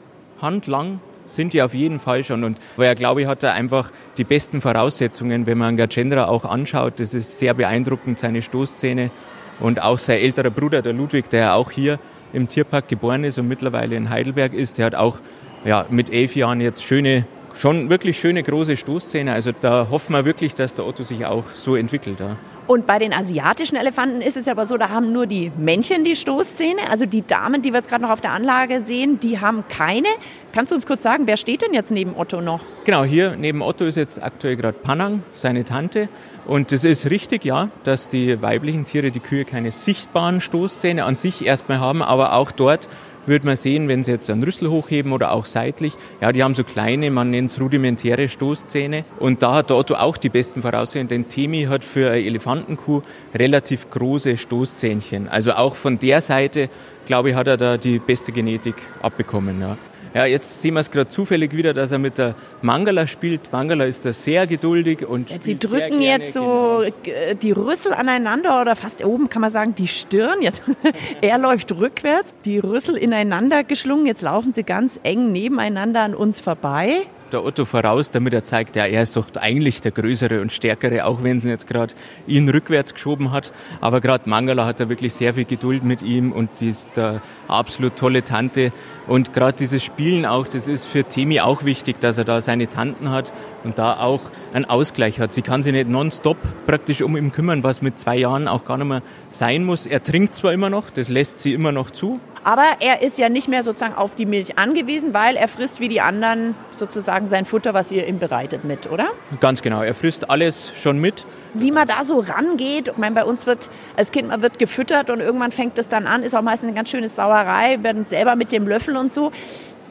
handlang 0.42 1.02
sind 1.26 1.54
die 1.54 1.62
auf 1.62 1.74
jeden 1.74 2.00
Fall 2.00 2.24
schon. 2.24 2.44
Und 2.44 2.58
weil 2.76 2.96
glaube 2.96 3.22
ich, 3.22 3.28
hat 3.28 3.44
er 3.44 3.54
einfach 3.54 3.92
die 4.18 4.24
besten 4.24 4.62
Voraussetzungen, 4.62 5.46
wenn 5.46 5.58
man 5.58 5.78
Gajendra 5.78 6.26
auch 6.26 6.46
anschaut. 6.46 7.00
Das 7.00 7.14
ist 7.14 7.40
sehr 7.40 7.54
beeindruckend, 7.54 8.20
seine 8.20 8.42
Stoßzähne. 8.42 9.12
Und 9.60 9.82
auch 9.82 10.00
sein 10.00 10.20
älterer 10.20 10.50
Bruder, 10.50 10.82
der 10.82 10.94
Ludwig, 10.94 11.30
der 11.30 11.56
auch 11.56 11.72
hier 11.72 12.00
im 12.34 12.48
Tierpark 12.48 12.88
geboren 12.88 13.24
ist 13.24 13.38
und 13.38 13.48
mittlerweile 13.48 13.96
in 13.96 14.10
Heidelberg 14.10 14.54
ist, 14.54 14.78
der 14.78 14.88
hat 14.88 14.96
auch 14.96 15.20
ja, 15.64 15.86
mit 15.90 16.12
elf 16.12 16.36
Jahren 16.36 16.60
jetzt 16.60 16.84
schöne, 16.84 17.26
schon 17.54 17.90
wirklich 17.90 18.20
schöne 18.20 18.44
große 18.44 18.76
Stoßzähne. 18.76 19.32
Also 19.32 19.52
da 19.58 19.88
hoffen 19.90 20.14
wir 20.14 20.26
wirklich, 20.26 20.54
dass 20.54 20.76
der 20.76 20.86
Otto 20.86 21.04
sich 21.04 21.26
auch 21.26 21.46
so 21.54 21.76
entwickelt. 21.76 22.20
Ja. 22.20 22.36
Und 22.66 22.86
bei 22.86 22.98
den 22.98 23.14
asiatischen 23.14 23.76
Elefanten 23.76 24.22
ist 24.22 24.38
es 24.38 24.48
aber 24.48 24.66
so, 24.66 24.78
da 24.78 24.90
haben 24.90 25.12
nur 25.12 25.28
die 25.28 25.52
Männchen 25.58 26.06
die 26.06 26.16
Stoßzähne. 26.16 26.90
Also 26.90 27.06
die 27.06 27.26
Damen, 27.26 27.62
die 27.62 27.74
wir 27.74 27.80
jetzt 27.80 27.90
gerade 27.90 28.04
noch 28.04 28.12
auf 28.12 28.22
der 28.22 28.32
Anlage 28.32 28.80
sehen, 28.80 29.20
die 29.20 29.40
haben 29.40 29.66
keine. 29.68 30.08
Kannst 30.54 30.72
du 30.72 30.76
uns 30.76 30.86
kurz 30.86 31.04
sagen, 31.04 31.28
wer 31.28 31.36
steht 31.36 31.62
denn 31.62 31.74
jetzt 31.74 31.92
neben 31.92 32.16
Otto 32.16 32.40
noch? 32.40 32.62
Genau, 32.86 33.04
hier 33.04 33.36
neben 33.36 33.62
Otto 33.62 33.86
ist 33.86 33.96
jetzt 33.96 34.22
aktuell 34.22 34.56
gerade 34.56 34.78
Panang, 34.78 35.24
seine 35.34 35.66
Tante. 35.66 36.08
Und 36.46 36.72
es 36.72 36.84
ist 36.84 37.10
richtig, 37.10 37.44
ja, 37.44 37.70
dass 37.84 38.08
die 38.08 38.42
weiblichen 38.42 38.86
Tiere, 38.86 39.12
die 39.12 39.20
Kühe, 39.20 39.46
keine 39.46 39.72
sichtbaren 39.72 40.40
Stoßzähne 40.40 41.04
an 41.06 41.16
sich 41.16 41.46
erstmal 41.46 41.80
haben, 41.80 42.02
aber 42.02 42.34
auch 42.34 42.52
dort 42.52 42.88
würde 43.26 43.46
man 43.46 43.56
sehen, 43.56 43.88
wenn 43.88 44.04
sie 44.04 44.12
jetzt 44.12 44.30
einen 44.30 44.44
Rüssel 44.44 44.70
hochheben 44.70 45.12
oder 45.12 45.32
auch 45.32 45.46
seitlich, 45.46 45.94
ja, 46.22 46.32
die 46.32 46.44
haben 46.44 46.56
so 46.56 46.64
kleine, 46.64 47.12
man 47.12 47.30
nennt 47.30 47.50
es 47.50 47.60
rudimentäre 47.60 48.30
Stoßzähne. 48.30 49.06
Und 49.20 49.44
da 49.44 49.56
hat 49.56 49.72
Otto 49.72 49.96
auch 49.96 50.18
die 50.18 50.30
besten 50.30 50.62
Voraussetzungen, 50.62 51.08
denn 51.08 51.30
Temi 51.30 51.64
hat 51.64 51.84
für 51.84 52.12
eine 52.12 52.26
Elefantenkuh 52.26 53.02
relativ 53.34 53.90
große 53.90 54.38
Stoßzähnchen. 54.38 55.28
Also 55.28 55.54
auch 55.54 55.76
von 55.76 56.00
der 56.00 56.22
Seite, 56.22 56.70
glaube 57.06 57.32
ich, 57.32 57.36
hat 57.36 57.48
er 57.48 57.58
da 57.58 57.78
die 57.78 58.00
beste 58.00 58.32
Genetik 58.32 58.76
abbekommen. 59.02 59.62
Ja. 59.62 59.78
Ja, 60.14 60.26
jetzt 60.26 60.62
sehen 60.62 60.76
wir 60.76 60.82
es 60.82 60.92
gerade 60.92 61.08
zufällig 61.08 61.56
wieder, 61.56 61.74
dass 61.74 61.92
er 61.92 61.98
mit 61.98 62.20
der 62.20 62.36
Mangala 62.62 63.08
spielt. 63.08 63.52
Mangala 63.52 63.86
ist 63.86 64.06
da 64.06 64.14
sehr 64.14 64.46
geduldig 64.46 65.08
und 65.08 65.32
ja, 65.32 65.38
Sie 65.42 65.58
drücken 65.58 66.02
jetzt 66.02 66.34
so 66.34 66.84
genau. 67.04 67.34
die 67.42 67.52
Rüssel 67.52 67.94
aneinander 67.94 68.62
oder 68.62 68.76
fast 68.76 69.04
oben 69.04 69.30
kann 69.30 69.42
man 69.42 69.50
sagen 69.50 69.74
die 69.76 69.88
Stirn. 69.88 70.42
Jetzt 70.42 70.64
er 71.22 71.38
läuft 71.40 71.72
rückwärts, 71.72 72.34
die 72.46 72.60
Rüssel 72.60 72.96
ineinander 72.96 73.64
geschlungen. 73.64 74.06
Jetzt 74.06 74.22
laufen 74.22 74.54
sie 74.54 74.64
ganz 74.64 75.00
eng 75.02 75.32
nebeneinander 75.32 76.02
an 76.02 76.14
uns 76.14 76.40
vorbei 76.40 77.08
der 77.34 77.44
Otto 77.44 77.66
voraus, 77.66 78.12
damit 78.12 78.34
er 78.34 78.44
zeigt, 78.44 78.76
ja, 78.76 78.86
er 78.86 79.04
ist 79.04 79.16
doch 79.16 79.26
eigentlich 79.40 79.82
der 79.82 79.92
Größere 79.92 80.40
und 80.42 80.54
Stärkere, 80.54 81.06
auch 81.06 81.24
wenn 81.24 81.40
sie 81.40 81.50
jetzt 81.50 81.68
gerade 81.68 81.94
ihn 82.28 82.48
rückwärts 82.48 82.94
geschoben 82.94 83.32
hat. 83.32 83.52
Aber 83.82 84.00
gerade 84.00 84.30
Mangala 84.30 84.66
hat 84.66 84.80
da 84.80 84.90
wirklich 84.90 85.14
sehr 85.14 85.34
viel 85.34 85.46
Geduld 85.46 85.84
mit 85.84 86.02
ihm 86.02 86.32
und 86.32 86.50
die 86.60 86.70
ist 86.70 86.98
eine 86.98 87.22
absolut 87.48 87.96
tolle 87.96 88.24
Tante. 88.24 88.72
Und 89.08 89.34
gerade 89.34 89.58
dieses 89.58 89.84
Spielen 89.84 90.26
auch, 90.26 90.48
das 90.48 90.68
ist 90.68 90.86
für 90.86 91.04
Temi 91.04 91.42
auch 91.42 91.66
wichtig, 91.66 92.00
dass 92.00 92.18
er 92.18 92.24
da 92.24 92.40
seine 92.40 92.68
Tanten 92.68 93.10
hat 93.10 93.34
und 93.64 93.78
da 93.78 93.98
auch 93.98 94.22
einen 94.54 94.66
Ausgleich 94.66 95.20
hat. 95.20 95.34
Sie 95.34 95.42
kann 95.42 95.64
sich 95.64 95.74
nicht 95.74 95.90
nonstop 95.90 96.38
praktisch 96.66 97.02
um 97.02 97.18
ihn 97.18 97.32
kümmern, 97.32 97.64
was 97.64 97.82
mit 97.82 98.00
zwei 98.00 98.16
Jahren 98.16 98.48
auch 98.48 98.66
gar 98.66 98.78
nicht 98.78 98.88
mehr 98.88 99.02
sein 99.30 99.66
muss. 99.66 99.86
Er 99.86 100.04
trinkt 100.04 100.36
zwar 100.36 100.54
immer 100.54 100.70
noch, 100.70 100.90
das 100.90 101.10
lässt 101.10 101.40
sie 101.40 101.54
immer 101.54 101.72
noch 101.72 101.92
zu, 101.92 102.20
aber 102.44 102.66
er 102.82 103.02
ist 103.02 103.18
ja 103.18 103.30
nicht 103.30 103.48
mehr 103.48 103.64
sozusagen 103.64 103.96
auf 103.96 104.16
die 104.16 104.26
Milch 104.26 104.58
angewiesen, 104.58 105.14
weil 105.14 105.36
er 105.36 105.48
frisst 105.48 105.80
wie 105.80 105.88
die 105.88 106.02
anderen 106.02 106.56
sozusagen 106.72 107.28
sein 107.28 107.46
Futter, 107.46 107.74
was 107.74 107.92
ihr 107.92 108.08
ihm 108.08 108.20
bereitet, 108.20 108.64
mit, 108.64 108.92
oder? 108.92 109.08
Ganz 109.40 109.62
genau, 109.62 109.82
er 109.82 109.94
frisst 109.94 110.30
alles 110.30 110.72
schon 110.76 111.00
mit. 111.00 111.26
Wie 111.54 111.72
man 111.72 111.88
da 111.88 112.04
so 112.04 112.20
rangeht, 112.20 112.88
ich 112.90 112.98
meine, 112.98 113.16
bei 113.16 113.26
uns 113.26 113.46
wird 113.46 113.70
als 113.96 114.12
Kind 114.12 114.30
man 114.30 114.42
wird 114.42 114.60
gefüttert 114.60 115.10
und 115.10 115.20
irgendwann 115.20 115.52
fängt 115.52 115.78
es 115.78 115.88
dann 115.88 116.08
an, 116.08 116.24
ist 116.24 116.36
auch 116.36 116.42
meistens 116.42 116.68
eine 116.68 116.76
ganz 116.76 116.90
schöne 116.90 117.08
Sauerei, 117.08 117.82
werden 117.84 118.06
selber 118.06 118.36
mit 118.36 118.52
dem 118.52 118.68
Löffel 118.68 118.98
und 118.98 119.12
so. 119.12 119.32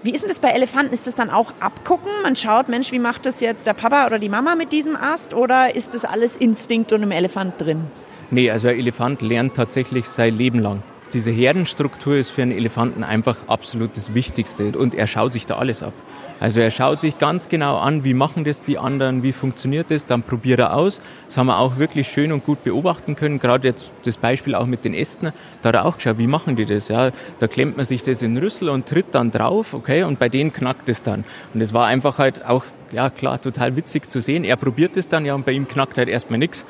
Wie 0.05 0.11
ist 0.11 0.23
denn 0.23 0.29
das 0.29 0.41
bei 0.41 0.49
Elefanten? 0.49 0.93
Ist 0.93 1.07
das 1.07 1.15
dann 1.15 1.31
auch 1.31 1.53
abgucken? 1.61 2.11
Man 2.25 2.35
schaut, 2.35 2.69
Mensch, 2.69 2.91
wie 2.91 2.99
macht 2.99 3.25
das 3.25 3.41
jetzt 3.41 3.69
der 3.69 3.75
Papa 3.75 4.07
oder 4.07 4.19
die 4.19 4.29
Mama 4.29 4.57
mit 4.57 4.73
diesem 4.73 4.97
Ast? 4.97 5.33
Oder 5.33 5.77
ist 5.77 5.95
das 5.95 6.05
alles 6.05 6.35
Instinkt 6.37 6.93
und 6.93 7.05
im 7.05 7.13
Elefant 7.13 7.61
drin? 7.61 7.85
Nee, 8.33 8.51
also 8.51 8.67
ein 8.67 8.79
Elefant 8.81 9.23
lernt 9.23 9.55
tatsächlich 9.55 10.07
sein 10.07 10.37
Leben 10.37 10.59
lang. 10.59 10.83
Diese 11.12 11.31
Herdenstruktur 11.31 12.16
ist 12.16 12.31
für 12.31 12.42
einen 12.42 12.52
Elefanten 12.52 13.04
einfach 13.04 13.37
absolut 13.47 13.97
das 13.97 14.14
Wichtigste 14.14 14.78
und 14.78 14.95
er 14.95 15.07
schaut 15.07 15.33
sich 15.33 15.45
da 15.45 15.59
alles 15.59 15.83
ab. 15.83 15.92
Also 16.40 16.59
er 16.59 16.71
schaut 16.71 17.00
sich 17.00 17.19
ganz 17.19 17.49
genau 17.49 17.78
an, 17.78 18.02
wie 18.02 18.14
machen 18.14 18.45
das 18.45 18.62
die 18.62 18.78
anderen, 18.78 19.23
wie 19.23 19.33
funktioniert 19.33 19.90
das, 19.90 20.07
dann 20.07 20.23
probiert 20.23 20.59
er 20.59 20.75
aus. 20.75 21.00
Das 21.28 21.38
haben 21.38 21.47
wir 21.47 21.59
auch 21.59 21.76
wirklich 21.76 22.09
schön 22.09 22.33
und 22.33 22.45
gut 22.45 22.64
beobachten 22.64 23.14
können. 23.14 23.38
Gerade 23.38 23.69
jetzt 23.69 23.92
das 24.04 24.16
Beispiel 24.16 24.54
auch 24.54 24.66
mit 24.66 24.85
den 24.85 24.95
Ästen, 24.95 25.33
da 25.61 25.69
hat 25.69 25.76
er 25.76 25.85
auch 25.85 25.99
geschaut, 25.99 26.19
wie 26.19 26.26
machen 26.26 26.57
die 26.57 26.64
das? 26.64 26.88
Ja, 26.88 27.11
da 27.38 27.47
klemmt 27.47 27.76
man 27.76 27.87
sich 27.87 28.02
das 28.02 28.23
in 28.23 28.35
den 28.35 28.42
Rüssel 28.42 28.71
und 28.71 28.87
tritt 28.87 29.07
dann 29.12 29.31
drauf, 29.31 29.75
okay, 29.75 30.02
und 30.02 30.19
bei 30.19 30.28
denen 30.28 30.52
knackt 30.52 30.88
es 30.88 31.02
dann. 31.02 31.25
Und 31.54 31.61
es 31.61 31.73
war 31.73 31.87
einfach 31.87 32.19
halt 32.19 32.45
auch 32.45 32.64
ja 32.93 33.11
klar, 33.11 33.41
total 33.41 33.77
witzig 33.77 34.11
zu 34.11 34.21
sehen. 34.21 34.45
Er 34.45 34.57
probiert 34.57 34.97
es 34.97 35.09
dann, 35.09 35.25
ja, 35.25 35.35
und 35.35 35.45
bei 35.45 35.53
ihm 35.53 35.67
knackt 35.67 35.99
halt 35.99 36.09
erstmal 36.09 36.39
nichts. 36.39 36.65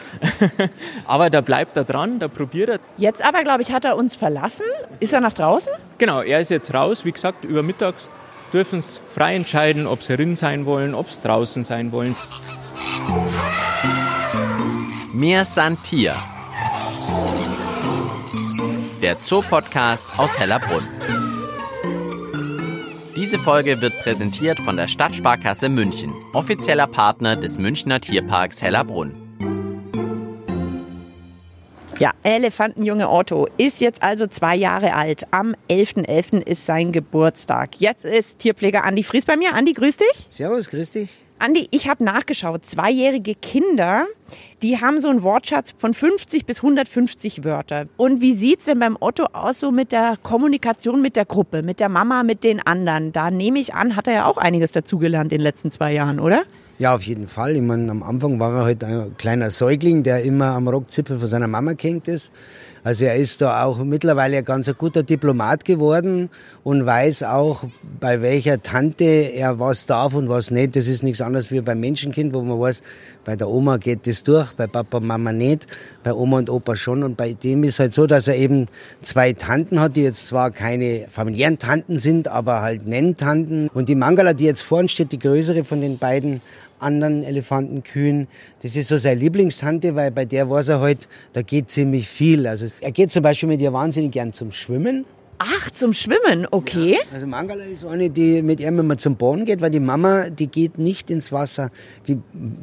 aber 1.06 1.30
da 1.30 1.40
bleibt 1.40 1.76
er 1.76 1.84
dran, 1.84 2.18
da 2.18 2.28
probiert 2.28 2.68
er. 2.68 2.78
Jetzt 2.96 3.24
aber, 3.24 3.42
glaube 3.42 3.62
ich, 3.62 3.72
hat 3.72 3.84
er 3.84 3.96
uns 3.96 4.14
verlassen. 4.14 4.66
Ist 5.00 5.12
er 5.12 5.20
nach 5.20 5.34
draußen? 5.34 5.72
Genau, 5.98 6.22
er 6.22 6.40
ist 6.40 6.50
jetzt 6.50 6.72
raus. 6.72 7.04
Wie 7.04 7.12
gesagt, 7.12 7.44
über 7.44 7.62
mittags 7.62 8.08
dürfen 8.52 8.78
es 8.78 9.00
frei 9.08 9.34
entscheiden, 9.34 9.86
ob 9.86 10.02
sie 10.02 10.16
drin 10.16 10.36
sein 10.36 10.66
wollen, 10.66 10.94
ob 10.94 11.10
sie 11.10 11.20
draußen 11.20 11.64
sein 11.64 11.92
wollen. 11.92 12.16
Mir 15.12 15.44
Santier. 15.44 16.14
Der 19.02 19.20
Zoopodcast 19.20 20.06
aus 20.16 20.38
Hellerbrunn. 20.38 20.86
Diese 23.14 23.38
Folge 23.38 23.82
wird 23.82 23.92
präsentiert 24.00 24.58
von 24.58 24.78
der 24.78 24.88
Stadtsparkasse 24.88 25.68
München, 25.68 26.14
offizieller 26.32 26.86
Partner 26.86 27.36
des 27.36 27.58
Münchner 27.58 28.00
Tierparks 28.00 28.62
Hellerbrunn. 28.62 29.14
Ja, 31.98 32.12
Elefantenjunge 32.22 33.10
Otto 33.10 33.48
ist 33.58 33.82
jetzt 33.82 34.02
also 34.02 34.26
zwei 34.26 34.56
Jahre 34.56 34.94
alt. 34.94 35.26
Am 35.30 35.54
11.11. 35.68 36.06
.11. 36.06 36.46
ist 36.46 36.64
sein 36.64 36.90
Geburtstag. 36.90 37.78
Jetzt 37.80 38.06
ist 38.06 38.38
Tierpfleger 38.38 38.82
Andi 38.82 39.02
Fries 39.02 39.26
bei 39.26 39.36
mir. 39.36 39.52
Andi, 39.52 39.74
grüß 39.74 39.98
dich. 39.98 40.26
Servus, 40.30 40.70
grüß 40.70 40.92
dich. 40.92 41.10
Andi, 41.42 41.66
ich 41.72 41.88
habe 41.88 42.04
nachgeschaut. 42.04 42.64
Zweijährige 42.64 43.34
Kinder, 43.34 44.06
die 44.62 44.80
haben 44.80 45.00
so 45.00 45.08
einen 45.08 45.24
Wortschatz 45.24 45.74
von 45.76 45.92
50 45.92 46.46
bis 46.46 46.58
150 46.58 47.42
Wörter. 47.42 47.86
Und 47.96 48.20
wie 48.20 48.34
sieht 48.34 48.60
es 48.60 48.66
denn 48.66 48.78
beim 48.78 48.96
Otto 49.00 49.24
aus 49.32 49.58
so 49.58 49.72
mit 49.72 49.90
der 49.90 50.16
Kommunikation 50.22 51.02
mit 51.02 51.16
der 51.16 51.24
Gruppe, 51.24 51.64
mit 51.64 51.80
der 51.80 51.88
Mama, 51.88 52.22
mit 52.22 52.44
den 52.44 52.64
anderen? 52.64 53.10
Da 53.10 53.32
nehme 53.32 53.58
ich 53.58 53.74
an, 53.74 53.96
hat 53.96 54.06
er 54.06 54.12
ja 54.12 54.26
auch 54.26 54.36
einiges 54.36 54.70
dazugelernt 54.70 55.32
in 55.32 55.38
den 55.38 55.42
letzten 55.42 55.72
zwei 55.72 55.92
Jahren, 55.92 56.20
oder? 56.20 56.44
Ja, 56.78 56.94
auf 56.94 57.02
jeden 57.02 57.26
Fall. 57.26 57.56
Ich 57.56 57.62
meine, 57.62 57.90
am 57.90 58.04
Anfang 58.04 58.38
war 58.38 58.58
er 58.58 58.64
halt 58.64 58.84
ein 58.84 59.16
kleiner 59.18 59.50
Säugling, 59.50 60.04
der 60.04 60.22
immer 60.22 60.52
am 60.52 60.68
Rockzipfel 60.68 61.18
von 61.18 61.26
seiner 61.26 61.48
Mama 61.48 61.72
gehängt 61.72 62.06
ist. 62.06 62.32
Also 62.84 63.04
er 63.04 63.14
ist 63.14 63.40
da 63.40 63.62
auch 63.62 63.78
mittlerweile 63.84 64.38
ein 64.38 64.44
ganz 64.44 64.70
guter 64.76 65.04
Diplomat 65.04 65.64
geworden 65.64 66.30
und 66.64 66.84
weiß 66.84 67.22
auch, 67.22 67.62
bei 68.00 68.22
welcher 68.22 68.60
Tante 68.60 69.04
er 69.04 69.60
was 69.60 69.86
darf 69.86 70.14
und 70.14 70.28
was 70.28 70.50
nicht. 70.50 70.74
Das 70.74 70.88
ist 70.88 71.04
nichts 71.04 71.20
anderes 71.20 71.52
wie 71.52 71.60
beim 71.60 71.78
Menschenkind, 71.78 72.34
wo 72.34 72.42
man 72.42 72.58
weiß, 72.58 72.82
bei 73.24 73.36
der 73.36 73.48
Oma 73.48 73.76
geht 73.76 74.08
das 74.08 74.24
durch, 74.24 74.52
bei 74.54 74.66
Papa 74.66 74.98
und 74.98 75.06
Mama 75.06 75.32
nicht, 75.32 75.68
bei 76.02 76.12
Oma 76.12 76.38
und 76.38 76.50
Opa 76.50 76.74
schon. 76.74 77.04
Und 77.04 77.16
bei 77.16 77.34
dem 77.34 77.62
ist 77.62 77.78
halt 77.78 77.94
so, 77.94 78.08
dass 78.08 78.26
er 78.26 78.36
eben 78.36 78.66
zwei 79.00 79.32
Tanten 79.32 79.78
hat, 79.78 79.94
die 79.94 80.02
jetzt 80.02 80.26
zwar 80.26 80.50
keine 80.50 81.06
familiären 81.08 81.60
Tanten 81.60 82.00
sind, 82.00 82.26
aber 82.26 82.62
halt 82.62 82.88
Nenntanten. 82.88 83.68
Und 83.68 83.88
die 83.88 83.94
Mangala, 83.94 84.32
die 84.32 84.44
jetzt 84.44 84.62
vorne 84.62 84.88
steht, 84.88 85.12
die 85.12 85.20
größere 85.20 85.62
von 85.62 85.80
den 85.80 85.98
beiden, 85.98 86.40
anderen 86.82 87.22
Elefantenkühen. 87.22 88.28
Das 88.62 88.76
ist 88.76 88.88
so 88.88 88.96
seine 88.96 89.20
Lieblingstante, 89.20 89.94
weil 89.94 90.10
bei 90.10 90.24
der 90.24 90.50
weiß 90.50 90.70
er 90.70 90.80
halt, 90.80 91.08
da 91.32 91.42
geht 91.42 91.70
ziemlich 91.70 92.08
viel. 92.08 92.46
Also 92.46 92.66
er 92.80 92.92
geht 92.92 93.12
zum 93.12 93.22
Beispiel 93.22 93.48
mit 93.48 93.60
ihr 93.60 93.72
wahnsinnig 93.72 94.12
gern 94.12 94.32
zum 94.32 94.52
Schwimmen. 94.52 95.04
Ach, 95.44 95.70
zum 95.70 95.92
Schwimmen, 95.92 96.46
okay. 96.52 96.92
Ja, 96.92 96.98
also 97.12 97.26
Mangala 97.26 97.64
ist 97.64 97.84
eine, 97.84 98.10
die 98.10 98.42
mit 98.42 98.60
ihr 98.60 98.68
immer 98.68 98.96
zum 98.96 99.16
Boden 99.16 99.44
geht, 99.44 99.60
weil 99.60 99.70
die 99.70 99.80
Mama, 99.80 100.30
die 100.30 100.46
geht 100.46 100.78
nicht 100.78 101.10
ins 101.10 101.32
Wasser. 101.32 101.70
Die 102.06 102.18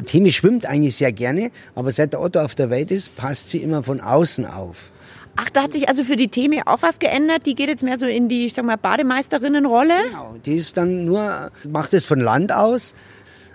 Timi 0.06 0.32
schwimmt 0.32 0.66
eigentlich 0.66 0.96
sehr 0.96 1.12
gerne, 1.12 1.52
aber 1.76 1.92
seit 1.92 2.14
der 2.14 2.22
Otto 2.22 2.40
auf 2.40 2.56
der 2.56 2.70
Welt 2.70 2.90
ist, 2.92 3.18
passt 3.18 3.50
sie 3.50 3.58
immer 3.58 3.84
von 3.84 4.00
außen 4.00 4.46
auf. 4.46 4.94
Ach, 5.36 5.50
da 5.50 5.64
hat 5.64 5.74
sich 5.74 5.90
also 5.90 6.04
für 6.04 6.16
die 6.16 6.30
Temi 6.30 6.62
auch 6.66 6.82
was 6.82 7.00
geändert. 7.00 7.46
Die 7.46 7.56
geht 7.56 7.68
jetzt 7.70 7.84
mehr 7.84 7.98
so 7.98 8.06
in 8.06 8.30
die, 8.30 8.46
ich 8.46 8.54
sag 8.54 8.66
mal, 8.66 8.78
Bademeisterinnenrolle. 8.78 9.94
Genau, 10.10 10.36
die 10.46 10.56
ist 10.56 10.78
dann 10.78 11.06
nur, 11.06 11.52
macht 11.68 11.94
es 11.94 12.06
von 12.06 12.20
Land 12.20 12.54
aus 12.54 12.94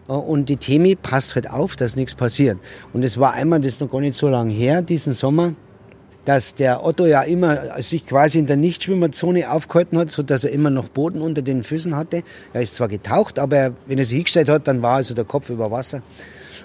und 0.06 0.49
die 0.49 0.56
Temi 0.56 0.96
passt 0.96 1.34
halt 1.34 1.50
auf, 1.50 1.76
dass 1.76 1.96
nichts 1.96 2.14
passiert. 2.14 2.58
Und 2.92 3.04
es 3.04 3.18
war 3.18 3.32
einmal, 3.32 3.61
das 3.61 3.75
ist 3.75 3.80
noch 3.80 3.90
gar 3.90 4.00
nicht 4.00 4.16
so 4.16 4.28
lange 4.28 4.52
her, 4.52 4.82
diesen 4.82 5.14
Sommer, 5.14 5.54
dass 6.25 6.54
der 6.54 6.84
Otto 6.84 7.06
ja 7.06 7.23
immer 7.23 7.82
sich 7.82 8.06
quasi 8.06 8.38
in 8.38 8.46
der 8.46 8.56
Nichtschwimmerzone 8.56 9.50
aufgehalten 9.50 9.99
hat, 9.99 10.11
so 10.11 10.23
dass 10.23 10.44
er 10.44 10.52
immer 10.52 10.70
noch 10.70 10.88
Boden 10.88 11.20
unter 11.20 11.42
den 11.42 11.62
Füßen 11.62 11.94
hatte. 11.94 12.23
Er 12.52 12.62
ist 12.62 12.76
zwar 12.76 12.88
getaucht, 12.88 13.38
aber 13.38 13.56
er, 13.56 13.73
wenn 13.87 13.99
er 13.99 14.04
sich 14.04 14.16
hingestellt 14.16 14.49
hat, 14.49 14.66
dann 14.66 14.82
war 14.82 14.96
also 14.96 15.14
der 15.14 15.25
Kopf 15.25 15.50
über 15.50 15.70
Wasser. 15.70 16.02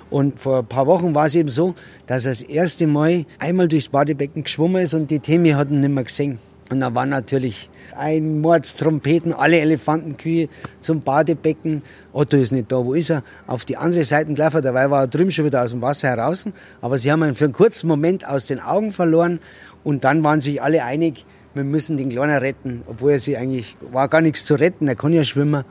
Und 0.09 0.39
vor 0.39 0.59
ein 0.59 0.65
paar 0.65 0.87
Wochen 0.87 1.13
war 1.13 1.27
es 1.27 1.35
eben 1.35 1.49
so, 1.49 1.75
dass 2.07 2.25
er 2.25 2.31
das 2.31 2.41
erste 2.41 2.87
Mal 2.87 3.25
einmal 3.37 3.67
durchs 3.67 3.89
Badebecken 3.89 4.43
geschwommen 4.43 4.81
ist 4.81 4.93
und 4.93 5.11
die 5.11 5.19
Temi 5.19 5.51
hat 5.51 5.69
ihn 5.69 5.81
nicht 5.81 5.89
mehr 5.89 6.03
gesehen. 6.03 6.39
Und 6.69 6.81
da 6.81 6.93
waren 6.93 7.09
natürlich 7.09 7.69
ein 7.97 8.41
Mordstrompeten, 8.41 9.33
alle 9.33 9.59
Elefantenkühe 9.59 10.49
zum 10.81 11.01
Badebecken. 11.01 11.81
Otto 12.13 12.37
ist 12.37 12.51
nicht 12.51 12.71
da, 12.71 12.77
wo 12.85 12.93
ist 12.93 13.09
er? 13.09 13.23
Auf 13.47 13.65
die 13.65 13.75
andere 13.77 14.03
Seite 14.03 14.33
gelaufen, 14.33 14.61
dabei 14.61 14.91
war 14.91 15.03
er 15.03 15.07
drüben 15.07 15.31
schon 15.31 15.45
wieder 15.45 15.63
aus 15.63 15.71
dem 15.71 15.81
Wasser 15.81 16.09
heraus. 16.09 16.47
Aber 16.81 16.97
sie 16.97 17.11
haben 17.11 17.23
ihn 17.23 17.35
für 17.35 17.45
einen 17.45 17.53
kurzen 17.53 17.87
Moment 17.87 18.27
aus 18.27 18.45
den 18.45 18.59
Augen 18.59 18.91
verloren 18.91 19.39
und 19.83 20.03
dann 20.03 20.23
waren 20.23 20.41
sich 20.41 20.61
alle 20.61 20.83
einig, 20.83 21.25
wir 21.55 21.63
müssen 21.63 21.97
den 21.97 22.09
Kleinen 22.09 22.37
retten, 22.37 22.83
obwohl 22.85 23.13
er 23.13 23.19
sich 23.19 23.35
eigentlich, 23.35 23.75
war 23.91 24.07
gar 24.07 24.21
nichts 24.21 24.45
zu 24.45 24.53
retten, 24.53 24.87
er 24.87 24.95
kann 24.95 25.13
ja 25.13 25.23
schwimmen. 25.23 25.65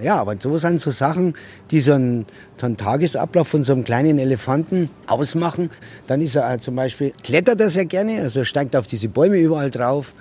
Ja, 0.00 0.16
aber 0.16 0.36
so 0.38 0.56
sind 0.58 0.80
so 0.80 0.90
Sachen, 0.90 1.34
die 1.70 1.80
so 1.80 1.92
einen, 1.92 2.26
so 2.56 2.66
einen 2.66 2.76
Tagesablauf 2.76 3.48
von 3.48 3.64
so 3.64 3.72
einem 3.72 3.84
kleinen 3.84 4.18
Elefanten 4.18 4.90
ausmachen. 5.06 5.70
Dann 6.06 6.20
ist 6.20 6.36
er 6.36 6.58
zum 6.60 6.76
Beispiel, 6.76 7.12
klettert 7.24 7.60
er 7.60 7.68
sehr 7.68 7.84
gerne, 7.84 8.20
also 8.20 8.44
steigt 8.44 8.76
auf 8.76 8.86
diese 8.86 9.08
Bäume 9.08 9.38
überall 9.38 9.70
drauf, 9.70 10.14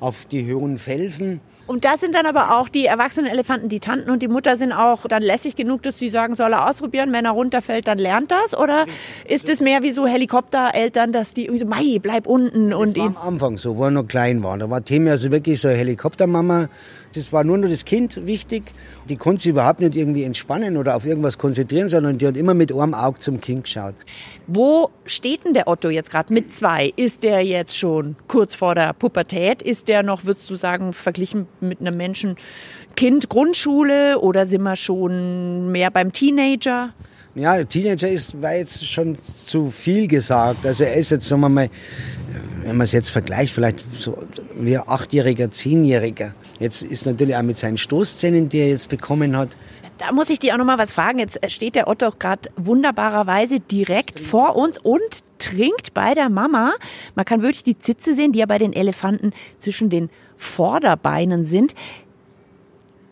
auf 0.00 0.24
die 0.24 0.52
hohen 0.52 0.78
Felsen. 0.78 1.40
Und 1.70 1.84
da 1.84 1.96
sind 1.96 2.16
dann 2.16 2.26
aber 2.26 2.58
auch 2.58 2.68
die 2.68 2.86
erwachsenen 2.86 3.30
Elefanten, 3.30 3.68
die 3.68 3.78
Tanten 3.78 4.10
und 4.10 4.22
die 4.22 4.26
Mutter 4.26 4.56
sind 4.56 4.72
auch 4.72 5.06
dann 5.06 5.22
lässig 5.22 5.54
genug, 5.54 5.84
dass 5.84 6.00
sie 6.00 6.08
sagen, 6.08 6.34
soll 6.34 6.52
er 6.52 6.68
ausprobieren, 6.68 7.12
wenn 7.12 7.24
er 7.24 7.30
runterfällt, 7.30 7.86
dann 7.86 7.96
lernt 7.96 8.32
das? 8.32 8.58
Oder 8.58 8.86
ist 9.24 9.48
es 9.48 9.60
mehr 9.60 9.84
wie 9.84 9.92
so 9.92 10.04
Helikoptereltern, 10.04 11.12
dass 11.12 11.32
die 11.32 11.44
irgendwie 11.44 11.60
so, 11.60 11.66
Mai, 11.66 12.00
bleib 12.02 12.26
unten 12.26 12.74
und 12.74 12.96
Das 12.96 13.04
war 13.04 13.16
am 13.24 13.34
Anfang 13.34 13.56
so, 13.56 13.76
wo 13.76 13.84
er 13.84 13.92
noch 13.92 14.08
klein 14.08 14.42
war. 14.42 14.58
Da 14.58 14.68
war 14.68 14.84
Temi 14.84 15.10
also 15.10 15.30
wirklich 15.30 15.60
so 15.60 15.68
Helikoptermama. 15.68 16.68
Das 17.14 17.32
war 17.32 17.42
nur 17.42 17.58
noch 17.58 17.68
das 17.68 17.84
Kind 17.84 18.24
wichtig. 18.24 18.64
Die 19.08 19.16
konnte 19.16 19.42
sich 19.42 19.50
überhaupt 19.50 19.80
nicht 19.80 19.96
irgendwie 19.96 20.22
entspannen 20.22 20.76
oder 20.76 20.94
auf 20.94 21.06
irgendwas 21.06 21.38
konzentrieren, 21.38 21.88
sondern 21.88 22.18
die 22.18 22.26
hat 22.26 22.36
immer 22.36 22.54
mit 22.54 22.72
einem 22.72 22.94
Auge 22.94 23.18
zum 23.18 23.40
Kind 23.40 23.64
geschaut. 23.64 23.94
Wo 24.46 24.90
steht 25.06 25.44
denn 25.44 25.54
der 25.54 25.66
Otto 25.66 25.88
jetzt 25.88 26.10
gerade 26.10 26.32
mit 26.32 26.52
zwei? 26.54 26.92
Ist 26.94 27.24
der 27.24 27.44
jetzt 27.44 27.76
schon 27.76 28.16
kurz 28.28 28.54
vor 28.54 28.76
der 28.76 28.92
Pubertät? 28.92 29.60
Ist 29.60 29.88
der 29.88 30.04
noch, 30.04 30.24
würdest 30.24 30.48
du 30.50 30.56
sagen, 30.56 30.92
verglichen 30.92 31.46
mit 31.62 31.80
einem 31.80 31.96
Menschen 31.96 32.36
Kind 32.96 33.28
Grundschule 33.28 34.18
oder 34.20 34.46
sind 34.46 34.62
wir 34.62 34.76
schon 34.76 35.70
mehr 35.72 35.90
beim 35.90 36.12
Teenager? 36.12 36.92
Ja, 37.34 37.62
Teenager 37.62 38.08
ist, 38.08 38.40
war 38.42 38.54
jetzt 38.56 38.84
schon 38.86 39.16
zu 39.46 39.70
viel 39.70 40.08
gesagt. 40.08 40.66
Also 40.66 40.84
er 40.84 40.94
ist 40.94 41.10
jetzt, 41.10 41.28
sagen 41.28 41.42
wir 41.42 41.48
mal, 41.48 41.70
wenn 42.62 42.76
man 42.76 42.84
es 42.84 42.92
jetzt 42.92 43.10
vergleicht, 43.10 43.54
vielleicht 43.54 43.84
so 43.96 44.18
wie 44.56 44.76
ein 44.76 44.82
Achtjähriger, 44.86 45.50
Zehnjähriger. 45.50 46.32
Jetzt 46.58 46.82
ist 46.82 47.06
natürlich 47.06 47.36
auch 47.36 47.42
mit 47.42 47.56
seinen 47.56 47.76
Stoßzähnen, 47.76 48.48
die 48.48 48.58
er 48.58 48.68
jetzt 48.70 48.88
bekommen 48.88 49.36
hat, 49.36 49.50
Da 49.98 50.12
muss 50.12 50.30
ich 50.30 50.38
dir 50.38 50.54
auch 50.54 50.58
noch 50.58 50.64
mal 50.64 50.78
was 50.78 50.94
fragen. 50.94 51.18
Jetzt 51.18 51.38
steht 51.50 51.74
der 51.74 51.86
Otto 51.86 52.10
gerade 52.10 52.50
wunderbarerweise 52.56 53.60
direkt 53.60 54.18
vor 54.18 54.56
uns 54.56 54.78
und 54.78 55.02
trinkt 55.38 55.92
bei 55.92 56.14
der 56.14 56.30
Mama. 56.30 56.72
Man 57.14 57.26
kann 57.26 57.42
wirklich 57.42 57.64
die 57.64 57.78
Zitze 57.78 58.14
sehen, 58.14 58.32
die 58.32 58.38
ja 58.38 58.46
bei 58.46 58.56
den 58.56 58.72
Elefanten 58.72 59.34
zwischen 59.58 59.90
den 59.90 60.08
Vorderbeinen 60.40 61.44
sind. 61.44 61.74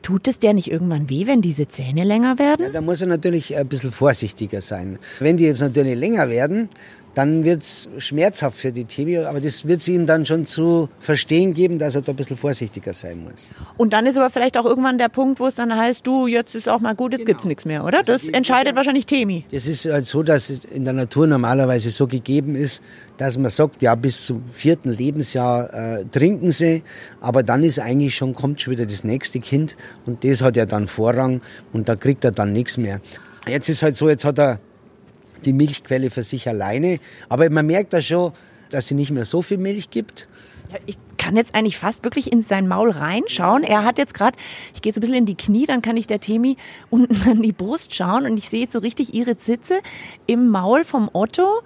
Tut 0.00 0.26
es 0.26 0.38
der 0.38 0.54
nicht 0.54 0.70
irgendwann 0.70 1.10
weh, 1.10 1.26
wenn 1.26 1.42
diese 1.42 1.68
Zähne 1.68 2.02
länger 2.02 2.38
werden? 2.38 2.72
Da 2.72 2.80
muss 2.80 3.02
er 3.02 3.08
natürlich 3.08 3.54
ein 3.54 3.68
bisschen 3.68 3.92
vorsichtiger 3.92 4.62
sein. 4.62 4.98
Wenn 5.20 5.36
die 5.36 5.44
jetzt 5.44 5.60
natürlich 5.60 5.98
länger 5.98 6.30
werden, 6.30 6.70
dann 7.18 7.42
wird's 7.42 7.90
schmerzhaft 7.98 8.56
für 8.56 8.70
die 8.70 8.84
Tibi, 8.84 9.18
aber 9.18 9.40
das 9.40 9.66
wird 9.66 9.80
sie 9.80 9.94
ihm 9.94 10.06
dann 10.06 10.24
schon 10.24 10.46
zu 10.46 10.88
verstehen 11.00 11.52
geben, 11.52 11.80
dass 11.80 11.96
er 11.96 12.02
da 12.02 12.12
ein 12.12 12.16
bisschen 12.16 12.36
vorsichtiger 12.36 12.92
sein 12.92 13.24
muss. 13.24 13.50
Und 13.76 13.92
dann 13.92 14.06
ist 14.06 14.16
aber 14.16 14.30
vielleicht 14.30 14.56
auch 14.56 14.64
irgendwann 14.64 14.98
der 14.98 15.08
Punkt, 15.08 15.40
wo 15.40 15.48
es 15.48 15.56
dann 15.56 15.76
heißt, 15.76 16.06
du, 16.06 16.28
jetzt 16.28 16.54
ist 16.54 16.68
auch 16.68 16.78
mal 16.78 16.94
gut, 16.94 17.12
jetzt 17.12 17.26
gibt's 17.26 17.44
nichts 17.44 17.64
mehr, 17.64 17.84
oder? 17.84 18.04
Das 18.04 18.28
entscheidet 18.28 18.76
wahrscheinlich 18.76 19.04
Temi. 19.04 19.44
Das 19.50 19.66
ist 19.66 19.86
halt 19.86 20.06
so, 20.06 20.22
dass 20.22 20.48
es 20.48 20.64
in 20.64 20.84
der 20.84 20.94
Natur 20.94 21.26
normalerweise 21.26 21.90
so 21.90 22.06
gegeben 22.06 22.54
ist, 22.54 22.82
dass 23.16 23.36
man 23.36 23.50
sagt, 23.50 23.82
ja, 23.82 23.96
bis 23.96 24.26
zum 24.26 24.44
vierten 24.52 24.90
Lebensjahr 24.90 25.74
äh, 25.74 26.04
trinken 26.04 26.52
sie, 26.52 26.84
aber 27.20 27.42
dann 27.42 27.64
ist 27.64 27.80
eigentlich 27.80 28.14
schon, 28.14 28.32
kommt 28.36 28.60
schon 28.60 28.74
wieder 28.74 28.86
das 28.86 29.02
nächste 29.02 29.40
Kind 29.40 29.76
und 30.06 30.22
das 30.22 30.40
hat 30.40 30.56
ja 30.56 30.66
dann 30.66 30.86
Vorrang 30.86 31.40
und 31.72 31.88
da 31.88 31.96
kriegt 31.96 32.24
er 32.24 32.30
dann 32.30 32.52
nichts 32.52 32.76
mehr. 32.76 33.00
Jetzt 33.48 33.68
ist 33.68 33.82
halt 33.82 33.96
so, 33.96 34.08
jetzt 34.08 34.24
hat 34.24 34.38
er 34.38 34.60
die 35.44 35.52
Milchquelle 35.52 36.10
für 36.10 36.22
sich 36.22 36.48
alleine, 36.48 37.00
aber 37.28 37.48
man 37.50 37.66
merkt 37.66 37.92
da 37.92 38.00
schon, 38.00 38.32
dass 38.70 38.88
sie 38.88 38.94
nicht 38.94 39.10
mehr 39.10 39.24
so 39.24 39.42
viel 39.42 39.58
Milch 39.58 39.90
gibt. 39.90 40.28
Ja, 40.70 40.78
Ich 40.86 40.98
kann 41.16 41.36
jetzt 41.36 41.54
eigentlich 41.54 41.78
fast 41.78 42.04
wirklich 42.04 42.32
in 42.32 42.42
sein 42.42 42.68
Maul 42.68 42.90
reinschauen. 42.90 43.62
Er 43.62 43.84
hat 43.84 43.98
jetzt 43.98 44.14
gerade, 44.14 44.36
ich 44.74 44.82
gehe 44.82 44.92
so 44.92 44.98
ein 44.98 45.00
bisschen 45.02 45.16
in 45.16 45.26
die 45.26 45.34
Knie, 45.36 45.66
dann 45.66 45.82
kann 45.82 45.96
ich 45.96 46.06
der 46.06 46.20
Temi 46.20 46.56
unten 46.90 47.28
an 47.28 47.42
die 47.42 47.52
Brust 47.52 47.94
schauen 47.94 48.24
und 48.24 48.38
ich 48.38 48.48
sehe 48.48 48.60
jetzt 48.60 48.72
so 48.72 48.78
richtig 48.78 49.14
ihre 49.14 49.36
Zitze 49.36 49.80
im 50.26 50.48
Maul 50.48 50.84
vom 50.84 51.10
Otto. 51.12 51.62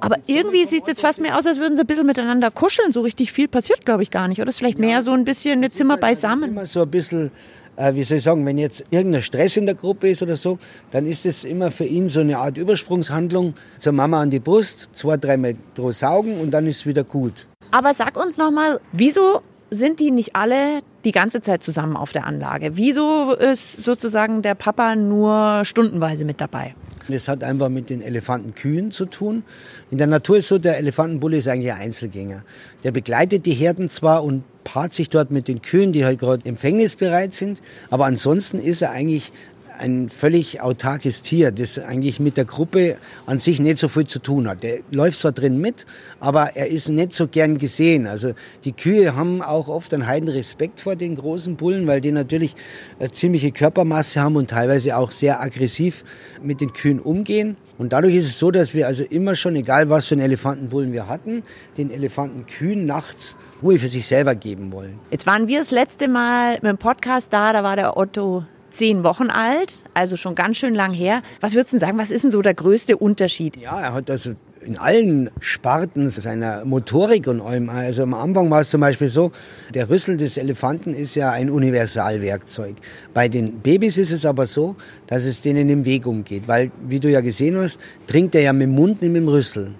Aber 0.00 0.16
irgendwie 0.26 0.64
sieht 0.64 0.82
es 0.82 0.88
jetzt 0.88 1.00
fast 1.00 1.20
mehr 1.20 1.38
aus, 1.38 1.46
als 1.46 1.58
würden 1.58 1.76
sie 1.76 1.82
ein 1.82 1.86
bisschen 1.86 2.06
miteinander 2.06 2.50
kuscheln. 2.50 2.90
So 2.90 3.02
richtig 3.02 3.30
viel 3.30 3.46
passiert, 3.46 3.84
glaube 3.84 4.02
ich, 4.02 4.10
gar 4.10 4.26
nicht. 4.26 4.40
Oder 4.40 4.48
ist 4.48 4.58
vielleicht 4.58 4.78
mehr 4.78 5.02
so 5.02 5.12
ein 5.12 5.24
bisschen 5.24 5.58
eine 5.58 5.70
Zimmer 5.70 5.96
beisammen. 5.96 6.50
Immer 6.50 6.64
so 6.64 6.82
ein 6.82 6.90
bisschen, 6.90 7.30
äh, 7.78 7.94
wie 7.94 8.04
soll 8.04 8.18
ich 8.18 8.24
sagen, 8.24 8.44
wenn 8.44 8.58
jetzt 8.58 8.84
irgendein 8.90 9.22
Stress 9.22 9.56
in 9.56 9.66
der 9.66 9.74
Gruppe 9.74 10.10
ist 10.10 10.22
oder 10.22 10.36
so, 10.36 10.58
dann 10.90 11.06
ist 11.06 11.24
es 11.24 11.44
immer 11.44 11.70
für 11.70 11.84
ihn 11.84 12.08
so 12.08 12.20
eine 12.20 12.38
Art 12.38 12.58
Übersprungshandlung 12.58 13.54
zur 13.78 13.92
Mama 13.92 14.20
an 14.20 14.30
die 14.30 14.40
Brust, 14.40 14.90
zwei, 14.92 15.16
dreimal 15.16 15.54
drauf 15.74 15.94
saugen 15.94 16.40
und 16.40 16.50
dann 16.50 16.66
ist 16.66 16.78
es 16.78 16.86
wieder 16.86 17.04
gut. 17.04 17.46
Aber 17.70 17.94
sag 17.94 18.16
uns 18.16 18.36
nochmal, 18.36 18.80
wieso 18.92 19.42
sind 19.70 20.00
die 20.00 20.10
nicht 20.10 20.34
alle 20.34 20.80
die 21.04 21.12
ganze 21.12 21.40
Zeit 21.40 21.62
zusammen 21.62 21.96
auf 21.96 22.12
der 22.12 22.26
Anlage? 22.26 22.76
Wieso 22.76 23.32
ist 23.32 23.84
sozusagen 23.84 24.42
der 24.42 24.54
Papa 24.54 24.96
nur 24.96 25.64
stundenweise 25.64 26.24
mit 26.24 26.40
dabei? 26.40 26.74
Das 27.08 27.28
hat 27.28 27.42
einfach 27.42 27.70
mit 27.70 27.88
den 27.88 28.02
Elefantenkühen 28.02 28.90
zu 28.92 29.06
tun. 29.06 29.42
In 29.90 29.96
der 29.96 30.06
Natur 30.06 30.38
ist 30.38 30.48
so, 30.48 30.58
der 30.58 30.76
Elefantenbulle 30.76 31.38
ist 31.38 31.48
eigentlich 31.48 31.72
ein 31.72 31.80
Einzelgänger. 31.80 32.42
Der 32.84 32.92
begleitet 32.92 33.46
die 33.46 33.54
Herden 33.54 33.88
zwar 33.88 34.22
und 34.24 34.44
paart 34.68 34.92
sich 34.92 35.08
dort 35.08 35.32
mit 35.32 35.48
den 35.48 35.62
Kühen, 35.62 35.92
die 35.92 36.04
halt 36.04 36.18
gerade 36.18 36.44
empfängnisbereit 36.44 37.32
sind, 37.32 37.62
aber 37.88 38.04
ansonsten 38.04 38.58
ist 38.58 38.82
er 38.82 38.90
eigentlich 38.90 39.32
ein 39.78 40.08
völlig 40.08 40.60
autarkes 40.60 41.22
Tier, 41.22 41.52
das 41.52 41.78
eigentlich 41.78 42.20
mit 42.20 42.36
der 42.36 42.44
Gruppe 42.44 42.96
an 43.26 43.38
sich 43.38 43.60
nicht 43.60 43.78
so 43.78 43.88
viel 43.88 44.06
zu 44.06 44.18
tun 44.18 44.48
hat. 44.48 44.62
Der 44.62 44.80
läuft 44.90 45.20
zwar 45.20 45.32
drin 45.32 45.58
mit, 45.58 45.86
aber 46.20 46.56
er 46.56 46.66
ist 46.66 46.88
nicht 46.88 47.12
so 47.12 47.28
gern 47.28 47.58
gesehen. 47.58 48.06
Also 48.06 48.34
die 48.64 48.72
Kühe 48.72 49.14
haben 49.14 49.40
auch 49.40 49.68
oft 49.68 49.94
einen 49.94 50.06
heiden 50.06 50.28
Respekt 50.28 50.80
vor 50.80 50.96
den 50.96 51.16
großen 51.16 51.56
Bullen, 51.56 51.86
weil 51.86 52.00
die 52.00 52.10
natürlich 52.10 52.56
eine 52.98 53.10
ziemliche 53.12 53.52
Körpermasse 53.52 54.20
haben 54.20 54.36
und 54.36 54.50
teilweise 54.50 54.96
auch 54.96 55.12
sehr 55.12 55.40
aggressiv 55.40 56.04
mit 56.42 56.60
den 56.60 56.72
Kühen 56.72 56.98
umgehen. 56.98 57.56
Und 57.78 57.92
dadurch 57.92 58.16
ist 58.16 58.26
es 58.26 58.38
so, 58.38 58.50
dass 58.50 58.74
wir 58.74 58.88
also 58.88 59.04
immer 59.04 59.36
schon, 59.36 59.54
egal 59.54 59.88
was 59.88 60.06
für 60.06 60.16
einen 60.16 60.24
Elefantenbullen 60.24 60.92
wir 60.92 61.06
hatten, 61.06 61.44
den 61.76 61.92
Elefantenkühen 61.92 62.84
nachts 62.84 63.36
Ruhe 63.62 63.78
für 63.78 63.88
sich 63.88 64.06
selber 64.06 64.34
geben 64.34 64.72
wollen. 64.72 64.98
Jetzt 65.10 65.26
waren 65.26 65.48
wir 65.48 65.58
das 65.58 65.70
letzte 65.70 66.08
Mal 66.08 66.54
mit 66.54 66.64
dem 66.64 66.78
Podcast 66.78 67.32
da, 67.32 67.52
da 67.52 67.62
war 67.62 67.76
der 67.76 67.96
Otto 67.96 68.44
zehn 68.70 69.02
Wochen 69.02 69.30
alt, 69.30 69.72
also 69.94 70.16
schon 70.16 70.34
ganz 70.34 70.56
schön 70.58 70.74
lang 70.74 70.92
her. 70.92 71.22
Was 71.40 71.54
würdest 71.54 71.72
du 71.72 71.78
sagen, 71.78 71.98
was 71.98 72.10
ist 72.10 72.22
denn 72.22 72.30
so 72.30 72.42
der 72.42 72.54
größte 72.54 72.96
Unterschied? 72.96 73.56
Ja, 73.56 73.80
er 73.80 73.94
hat 73.94 74.10
also 74.10 74.34
in 74.60 74.76
allen 74.76 75.30
Sparten 75.40 76.08
seiner 76.08 76.64
Motorik 76.64 77.26
und 77.26 77.40
allem. 77.40 77.70
Also 77.70 78.02
am 78.02 78.14
Anfang 78.14 78.50
war 78.50 78.60
es 78.60 78.70
zum 78.70 78.80
Beispiel 78.80 79.08
so, 79.08 79.32
der 79.74 79.88
Rüssel 79.88 80.16
des 80.16 80.36
Elefanten 80.36 80.94
ist 80.94 81.14
ja 81.14 81.30
ein 81.30 81.50
Universalwerkzeug. 81.50 82.76
Bei 83.14 83.28
den 83.28 83.60
Babys 83.60 83.98
ist 83.98 84.12
es 84.12 84.26
aber 84.26 84.46
so, 84.46 84.76
dass 85.06 85.24
es 85.24 85.40
denen 85.40 85.68
im 85.70 85.84
Weg 85.84 86.06
umgeht, 86.06 86.48
weil, 86.48 86.70
wie 86.86 87.00
du 87.00 87.10
ja 87.10 87.20
gesehen 87.20 87.56
hast, 87.56 87.80
trinkt 88.06 88.34
er 88.34 88.42
ja 88.42 88.52
mit 88.52 88.68
dem 88.68 88.74
Mund, 88.74 89.00
nicht 89.00 89.12
mit 89.12 89.22
dem 89.22 89.28
Rüssel. 89.28 89.72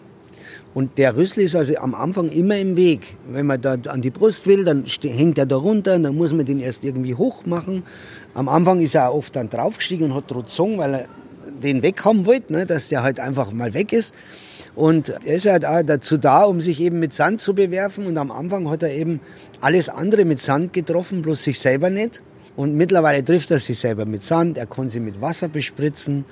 Und 0.74 0.98
der 0.98 1.16
Rüssel 1.16 1.44
ist 1.44 1.56
also 1.56 1.76
am 1.76 1.94
Anfang 1.94 2.28
immer 2.28 2.56
im 2.56 2.76
Weg. 2.76 3.16
Wenn 3.28 3.46
man 3.46 3.60
da 3.60 3.76
an 3.88 4.02
die 4.02 4.10
Brust 4.10 4.46
will, 4.46 4.64
dann 4.64 4.84
hängt 4.84 5.38
er 5.38 5.46
da 5.46 5.56
runter, 5.56 5.98
dann 5.98 6.14
muss 6.14 6.32
man 6.32 6.44
den 6.44 6.60
erst 6.60 6.84
irgendwie 6.84 7.14
hoch 7.14 7.46
machen. 7.46 7.82
Am 8.34 8.48
Anfang 8.48 8.80
ist 8.80 8.94
er 8.94 9.10
auch 9.10 9.16
oft 9.16 9.34
dann 9.34 9.48
draufgestiegen 9.48 10.06
und 10.06 10.14
hat 10.14 10.28
gezogen, 10.28 10.78
weil 10.78 10.94
er 10.94 11.04
den 11.62 11.82
weghaben 11.82 12.26
wollte, 12.26 12.52
ne, 12.52 12.66
dass 12.66 12.88
der 12.88 13.02
halt 13.02 13.18
einfach 13.18 13.52
mal 13.52 13.74
weg 13.74 13.92
ist. 13.92 14.14
Und 14.76 15.08
er 15.08 15.34
ist 15.34 15.46
halt 15.46 15.64
auch 15.64 15.82
dazu 15.82 16.18
da, 16.18 16.44
um 16.44 16.60
sich 16.60 16.80
eben 16.80 17.00
mit 17.00 17.12
Sand 17.12 17.40
zu 17.40 17.54
bewerfen. 17.54 18.06
Und 18.06 18.16
am 18.16 18.30
Anfang 18.30 18.70
hat 18.70 18.84
er 18.84 18.92
eben 18.92 19.20
alles 19.60 19.88
andere 19.88 20.24
mit 20.24 20.40
Sand 20.40 20.72
getroffen, 20.72 21.22
bloß 21.22 21.42
sich 21.42 21.58
selber 21.58 21.90
nicht. 21.90 22.22
Und 22.54 22.76
mittlerweile 22.76 23.24
trifft 23.24 23.50
er 23.50 23.58
sich 23.58 23.78
selber 23.78 24.04
mit 24.06 24.24
Sand. 24.24 24.56
Er 24.56 24.66
kann 24.66 24.88
sie 24.88 25.00
mit 25.00 25.20
Wasser 25.20 25.48
bespritzen. 25.48 26.24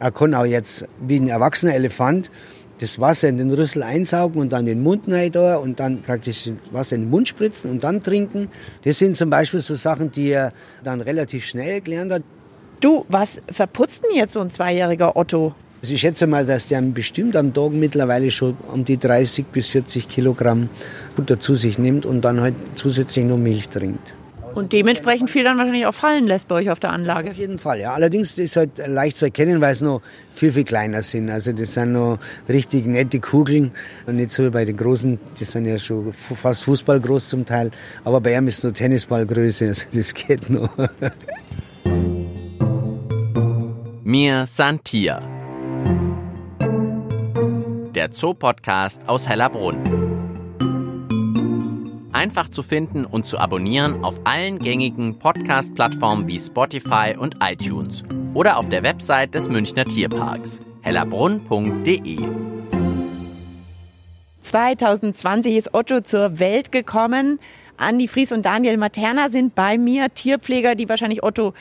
Er 0.00 0.10
kann 0.10 0.34
auch 0.34 0.44
jetzt, 0.44 0.86
wie 1.06 1.20
ein 1.20 1.28
erwachsener 1.28 1.74
Elefant, 1.74 2.32
das 2.78 2.98
Wasser 2.98 3.28
in 3.28 3.38
den 3.38 3.50
Rüssel 3.50 3.82
einsaugen 3.82 4.40
und 4.40 4.52
dann 4.52 4.66
den 4.66 4.82
Mund 4.82 5.04
rein 5.08 5.30
da 5.32 5.56
und 5.56 5.80
dann 5.80 6.02
praktisch 6.02 6.44
das 6.44 6.54
Wasser 6.72 6.96
in 6.96 7.02
den 7.02 7.10
Mund 7.10 7.28
spritzen 7.28 7.70
und 7.70 7.84
dann 7.84 8.02
trinken. 8.02 8.48
Das 8.84 8.98
sind 8.98 9.16
zum 9.16 9.30
Beispiel 9.30 9.60
so 9.60 9.74
Sachen, 9.74 10.10
die 10.10 10.30
er 10.30 10.52
dann 10.82 11.00
relativ 11.00 11.44
schnell 11.44 11.80
gelernt 11.80 12.12
hat. 12.12 12.22
Du, 12.80 13.04
was 13.08 13.40
verputzt 13.50 14.04
denn 14.04 14.16
jetzt 14.16 14.32
so 14.32 14.40
ein 14.40 14.50
zweijähriger 14.50 15.16
Otto? 15.16 15.54
Also 15.82 15.94
ich 15.94 16.00
schätze 16.00 16.26
mal, 16.26 16.46
dass 16.46 16.68
der 16.68 16.80
bestimmt 16.80 17.36
am 17.36 17.52
Tag 17.52 17.72
mittlerweile 17.72 18.30
schon 18.30 18.56
um 18.72 18.84
die 18.84 18.96
30 18.96 19.46
bis 19.46 19.66
40 19.66 20.08
Kilogramm 20.08 20.70
Butter 21.14 21.38
zu 21.38 21.54
sich 21.54 21.78
nimmt 21.78 22.06
und 22.06 22.22
dann 22.22 22.40
halt 22.40 22.54
zusätzlich 22.74 23.26
noch 23.26 23.38
Milch 23.38 23.68
trinkt. 23.68 24.16
Und 24.54 24.72
dementsprechend 24.72 25.30
viel 25.30 25.44
dann 25.44 25.58
wahrscheinlich 25.58 25.86
auch 25.86 25.94
fallen 25.94 26.24
lässt 26.24 26.48
bei 26.48 26.54
euch 26.56 26.70
auf 26.70 26.78
der 26.78 26.90
Anlage. 26.90 27.30
Auf 27.30 27.36
jeden 27.36 27.58
Fall, 27.58 27.80
ja. 27.80 27.92
Allerdings 27.92 28.38
ist 28.38 28.56
halt 28.56 28.70
leicht 28.86 29.18
zu 29.18 29.24
erkennen, 29.26 29.60
weil 29.60 29.72
es 29.72 29.80
noch 29.80 30.00
viel, 30.32 30.52
viel 30.52 30.64
kleiner 30.64 31.02
sind. 31.02 31.28
Also 31.30 31.52
das 31.52 31.74
sind 31.74 31.92
noch 31.92 32.18
richtig 32.48 32.86
nette 32.86 33.18
Kugeln 33.20 33.72
und 34.06 34.16
nicht 34.16 34.30
so 34.30 34.44
wie 34.44 34.50
bei 34.50 34.64
den 34.64 34.76
Großen, 34.76 35.18
die 35.38 35.44
sind 35.44 35.66
ja 35.66 35.78
schon 35.78 36.12
fast 36.12 36.64
Fußballgroß 36.64 37.28
zum 37.28 37.44
Teil. 37.44 37.70
Aber 38.04 38.20
bei 38.20 38.36
ihm 38.36 38.46
ist 38.46 38.62
nur 38.62 38.72
Tennisballgröße, 38.72 39.66
also 39.66 39.86
das 39.92 40.14
geht 40.14 40.48
noch. 40.50 40.70
Mir 44.04 44.46
Santia. 44.46 45.22
Der 47.94 48.10
Zoopodcast 48.12 49.08
aus 49.08 49.28
Hellerbrunn. 49.28 50.03
Einfach 52.14 52.48
zu 52.48 52.62
finden 52.62 53.04
und 53.04 53.26
zu 53.26 53.38
abonnieren 53.38 54.04
auf 54.04 54.20
allen 54.24 54.58
gängigen 54.58 55.18
Podcast-Plattformen 55.18 56.26
wie 56.28 56.38
Spotify 56.38 57.14
und 57.18 57.36
iTunes 57.42 58.04
oder 58.32 58.56
auf 58.56 58.68
der 58.68 58.82
Website 58.82 59.34
des 59.34 59.48
Münchner 59.48 59.84
Tierparks 59.84 60.60
hellerbrunn.de. 60.82 62.18
2020 64.40 65.56
ist 65.56 65.74
Otto 65.74 66.00
zur 66.02 66.38
Welt 66.38 66.70
gekommen. 66.70 67.40
Andi 67.76 68.06
Fries 68.06 68.30
und 68.30 68.44
Daniel 68.44 68.76
Materna 68.76 69.28
sind 69.28 69.54
bei 69.54 69.78
mir, 69.78 70.12
Tierpfleger, 70.14 70.74
die 70.74 70.88
wahrscheinlich 70.88 71.24
Otto 71.24 71.54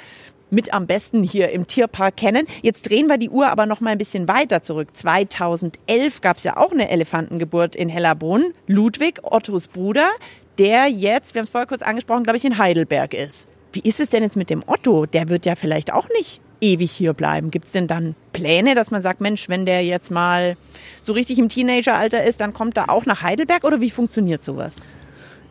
mit 0.53 0.73
am 0.73 0.85
besten 0.85 1.23
hier 1.23 1.49
im 1.49 1.65
Tierpark 1.67 2.15
kennen. 2.15 2.45
Jetzt 2.61 2.87
drehen 2.89 3.07
wir 3.07 3.17
die 3.17 3.29
Uhr 3.29 3.49
aber 3.49 3.65
noch 3.65 3.81
mal 3.81 3.89
ein 3.89 3.97
bisschen 3.97 4.27
weiter 4.27 4.61
zurück. 4.61 4.89
2011 4.95 6.21
gab 6.21 6.37
es 6.37 6.43
ja 6.43 6.57
auch 6.57 6.71
eine 6.71 6.89
Elefantengeburt 6.89 7.75
in 7.75 7.89
Hellerbrunn. 7.89 8.53
Ludwig, 8.67 9.19
Ottos 9.23 9.67
Bruder, 9.67 10.11
der 10.57 10.87
jetzt, 10.87 11.33
wir 11.33 11.39
haben 11.39 11.45
es 11.45 11.49
vorher 11.49 11.67
kurz 11.67 11.81
angesprochen, 11.81 12.23
glaube 12.23 12.37
ich, 12.37 12.45
in 12.45 12.57
Heidelberg 12.57 13.13
ist. 13.13 13.47
Wie 13.71 13.81
ist 13.81 13.99
es 13.99 14.09
denn 14.09 14.23
jetzt 14.23 14.35
mit 14.37 14.49
dem 14.49 14.63
Otto? 14.67 15.05
Der 15.05 15.29
wird 15.29 15.45
ja 15.45 15.55
vielleicht 15.55 15.91
auch 15.91 16.07
nicht 16.09 16.41
ewig 16.61 16.91
hier 16.91 17.13
bleiben. 17.13 17.51
Gibt 17.51 17.65
es 17.65 17.71
denn 17.71 17.87
dann 17.87 18.15
Pläne, 18.31 18.75
dass 18.75 18.91
man 18.91 19.01
sagt, 19.01 19.19
Mensch, 19.19 19.49
wenn 19.49 19.65
der 19.65 19.83
jetzt 19.83 20.11
mal 20.11 20.55
so 21.01 21.13
richtig 21.13 21.39
im 21.39 21.49
Teenageralter 21.49 22.23
ist, 22.23 22.39
dann 22.39 22.53
kommt 22.53 22.77
er 22.77 22.89
auch 22.89 23.05
nach 23.05 23.21
Heidelberg 23.21 23.63
oder 23.63 23.81
wie 23.81 23.89
funktioniert 23.89 24.43
sowas? 24.43 24.77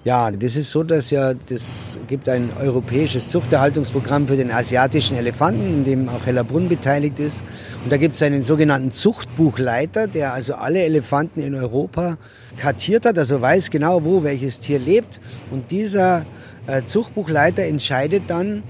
Ja, 0.04 0.32
das 0.32 0.56
ist 0.56 0.72
so, 0.72 0.82
dass 0.82 1.10
ja 1.12 1.32
das 1.32 1.96
gibt 2.08 2.28
ein 2.28 2.50
europäisches 2.60 3.30
Zuchterhaltungsprogramm 3.30 4.26
für 4.26 4.34
den 4.34 4.50
asiatischen 4.50 5.16
Elefanten, 5.16 5.62
in 5.62 5.84
dem 5.84 6.08
auch 6.08 6.26
Hellerbrunn 6.26 6.68
beteiligt 6.68 7.20
ist. 7.20 7.44
Und 7.84 7.92
da 7.92 7.98
gibt 7.98 8.16
es 8.16 8.22
einen 8.22 8.42
sogenannten 8.42 8.90
Zuchtbuchleiter, 8.90 10.08
der 10.08 10.32
also 10.32 10.54
alle 10.54 10.82
Elefanten 10.82 11.40
in 11.40 11.54
Europa 11.54 12.18
kartiert 12.56 13.06
hat, 13.06 13.18
also 13.18 13.40
weiß 13.40 13.70
genau, 13.70 14.04
wo 14.04 14.22
welches 14.22 14.60
Tier 14.60 14.78
lebt. 14.78 15.20
Und 15.50 15.70
dieser 15.70 16.26
äh, 16.66 16.82
Zuchtbuchleiter 16.84 17.64
entscheidet 17.64 18.24
dann, 18.28 18.62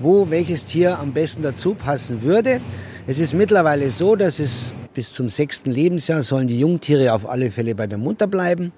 wo 0.00 0.30
welches 0.30 0.64
Tier 0.64 0.98
am 0.98 1.12
besten 1.12 1.42
dazu 1.42 1.74
passen 1.74 2.22
würde. 2.22 2.60
Es 3.06 3.18
ist 3.18 3.34
mittlerweile 3.34 3.90
so, 3.90 4.16
dass 4.16 4.38
es 4.38 4.74
bis 4.94 5.12
zum 5.12 5.28
sechsten 5.28 5.70
Lebensjahr 5.70 6.22
sollen 6.22 6.46
die 6.46 6.58
Jungtiere 6.58 7.12
auf 7.12 7.28
alle 7.28 7.50
Fälle 7.50 7.74
bei 7.74 7.86
der 7.86 7.98
Mutter 7.98 8.26
bleiben. 8.26 8.72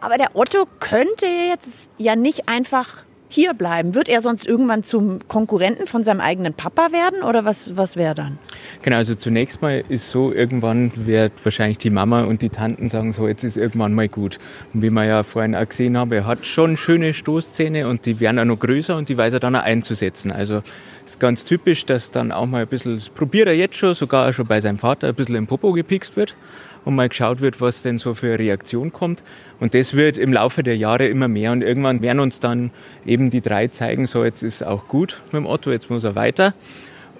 Aber 0.00 0.18
der 0.18 0.34
Otto 0.34 0.66
könnte 0.80 1.26
jetzt 1.26 1.90
ja 1.98 2.16
nicht 2.16 2.48
einfach 2.48 3.04
hier 3.32 3.54
bleiben. 3.54 3.94
Wird 3.94 4.08
er 4.08 4.20
sonst 4.20 4.46
irgendwann 4.46 4.82
zum 4.82 5.18
Konkurrenten 5.28 5.86
von 5.86 6.04
seinem 6.04 6.20
eigenen 6.20 6.54
Papa 6.54 6.92
werden 6.92 7.22
oder 7.22 7.44
was, 7.44 7.76
was 7.76 7.96
wäre 7.96 8.14
dann? 8.14 8.38
Genau, 8.82 8.96
also 8.96 9.14
zunächst 9.14 9.62
mal 9.62 9.82
ist 9.88 10.10
so, 10.10 10.32
irgendwann 10.32 10.92
wird 11.06 11.32
wahrscheinlich 11.42 11.78
die 11.78 11.90
Mama 11.90 12.22
und 12.22 12.42
die 12.42 12.50
Tanten 12.50 12.88
sagen, 12.88 13.12
so 13.12 13.26
jetzt 13.28 13.44
ist 13.44 13.56
irgendwann 13.56 13.94
mal 13.94 14.08
gut. 14.08 14.38
Und 14.74 14.82
wie 14.82 14.90
wir 14.90 15.04
ja 15.04 15.22
vorhin 15.22 15.54
auch 15.54 15.68
gesehen 15.68 15.96
haben, 15.96 16.12
er 16.12 16.26
hat 16.26 16.46
schon 16.46 16.76
schöne 16.76 17.14
Stoßzähne 17.14 17.88
und 17.88 18.06
die 18.06 18.20
werden 18.20 18.38
auch 18.38 18.44
noch 18.44 18.58
größer 18.58 18.96
und 18.96 19.08
die 19.08 19.16
weiß 19.16 19.34
er 19.34 19.40
dann 19.40 19.56
auch 19.56 19.62
einzusetzen. 19.62 20.32
Also 20.32 20.62
ist 21.06 21.18
ganz 21.18 21.44
typisch, 21.44 21.86
dass 21.86 22.10
dann 22.10 22.32
auch 22.32 22.46
mal 22.46 22.62
ein 22.62 22.68
bisschen, 22.68 22.96
das 22.96 23.08
probiert 23.08 23.48
er 23.48 23.54
jetzt 23.54 23.76
schon, 23.76 23.94
sogar 23.94 24.32
schon 24.32 24.46
bei 24.46 24.60
seinem 24.60 24.78
Vater 24.78 25.08
ein 25.08 25.14
bisschen 25.14 25.34
im 25.34 25.46
Popo 25.46 25.72
gepikst 25.72 26.16
wird 26.16 26.36
und 26.84 26.94
mal 26.94 27.08
geschaut 27.08 27.40
wird, 27.40 27.60
was 27.60 27.82
denn 27.82 27.98
so 27.98 28.14
für 28.14 28.28
eine 28.28 28.38
Reaktion 28.38 28.92
kommt. 28.92 29.22
Und 29.60 29.74
das 29.74 29.94
wird 29.94 30.18
im 30.18 30.32
Laufe 30.32 30.62
der 30.62 30.76
Jahre 30.76 31.06
immer 31.06 31.28
mehr 31.28 31.52
und 31.52 31.62
irgendwann 31.62 32.02
werden 32.02 32.20
uns 32.20 32.40
dann 32.40 32.70
eben 33.06 33.30
die 33.30 33.40
drei 33.40 33.68
zeigen, 33.68 34.06
so 34.06 34.24
jetzt 34.24 34.42
ist 34.42 34.64
auch 34.64 34.88
gut 34.88 35.22
mit 35.26 35.34
dem 35.34 35.46
Otto, 35.46 35.70
jetzt 35.70 35.90
muss 35.90 36.04
er 36.04 36.14
weiter. 36.14 36.54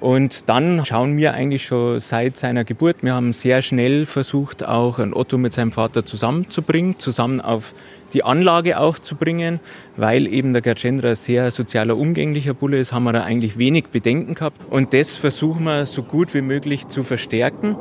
Und 0.02 0.48
dann 0.48 0.84
schauen 0.84 1.16
wir 1.16 1.32
eigentlich 1.32 1.64
schon 1.64 2.00
seit 2.00 2.36
seiner 2.36 2.64
Geburt. 2.64 2.96
Wir 3.02 3.14
haben 3.14 3.32
sehr 3.32 3.62
schnell 3.62 4.04
versucht, 4.04 4.66
auch 4.66 4.98
ein 4.98 5.14
Otto 5.14 5.38
mit 5.38 5.52
seinem 5.52 5.70
Vater 5.70 6.04
zusammenzubringen, 6.04 6.98
zusammen 6.98 7.40
auf 7.40 7.72
die 8.12 8.24
Anlage 8.24 8.80
auch 8.80 8.98
zu 8.98 9.14
bringen, 9.14 9.60
weil 9.96 10.26
eben 10.26 10.52
der 10.52 10.60
Gajendra 10.60 11.14
sehr 11.14 11.52
sozialer, 11.52 11.96
umgänglicher 11.96 12.52
Bulle 12.52 12.78
ist, 12.78 12.92
haben 12.92 13.04
wir 13.04 13.12
da 13.12 13.22
eigentlich 13.22 13.58
wenig 13.58 13.86
Bedenken 13.92 14.34
gehabt. 14.34 14.58
Und 14.70 14.92
das 14.92 15.14
versuchen 15.14 15.62
wir 15.64 15.86
so 15.86 16.02
gut 16.02 16.34
wie 16.34 16.42
möglich 16.42 16.88
zu 16.88 17.04
verstärken. 17.04 17.76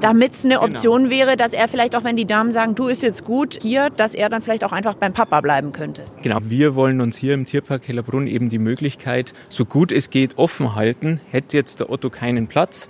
Damit 0.00 0.32
es 0.32 0.44
eine 0.44 0.54
genau. 0.54 0.66
Option 0.66 1.04
genau. 1.04 1.14
wäre, 1.14 1.36
dass 1.36 1.52
er 1.52 1.68
vielleicht 1.68 1.96
auch, 1.96 2.04
wenn 2.04 2.16
die 2.16 2.26
Damen 2.26 2.52
sagen, 2.52 2.74
du 2.74 2.88
ist 2.88 3.02
jetzt 3.02 3.24
gut 3.24 3.58
hier, 3.62 3.90
dass 3.90 4.14
er 4.14 4.28
dann 4.28 4.42
vielleicht 4.42 4.64
auch 4.64 4.72
einfach 4.72 4.94
beim 4.94 5.12
Papa 5.12 5.40
bleiben 5.40 5.72
könnte. 5.72 6.04
Genau, 6.22 6.38
wir 6.42 6.74
wollen 6.74 7.00
uns 7.00 7.16
hier 7.16 7.34
im 7.34 7.44
Tierpark 7.44 7.86
Hellerbrunn 7.86 8.26
eben 8.26 8.48
die 8.48 8.58
Möglichkeit, 8.58 9.32
so 9.48 9.64
gut 9.64 9.92
es 9.92 10.10
geht, 10.10 10.38
offen 10.38 10.74
halten. 10.74 11.20
Hätte 11.30 11.56
jetzt 11.56 11.80
der 11.80 11.90
Otto 11.90 12.10
keinen 12.10 12.46
Platz, 12.48 12.88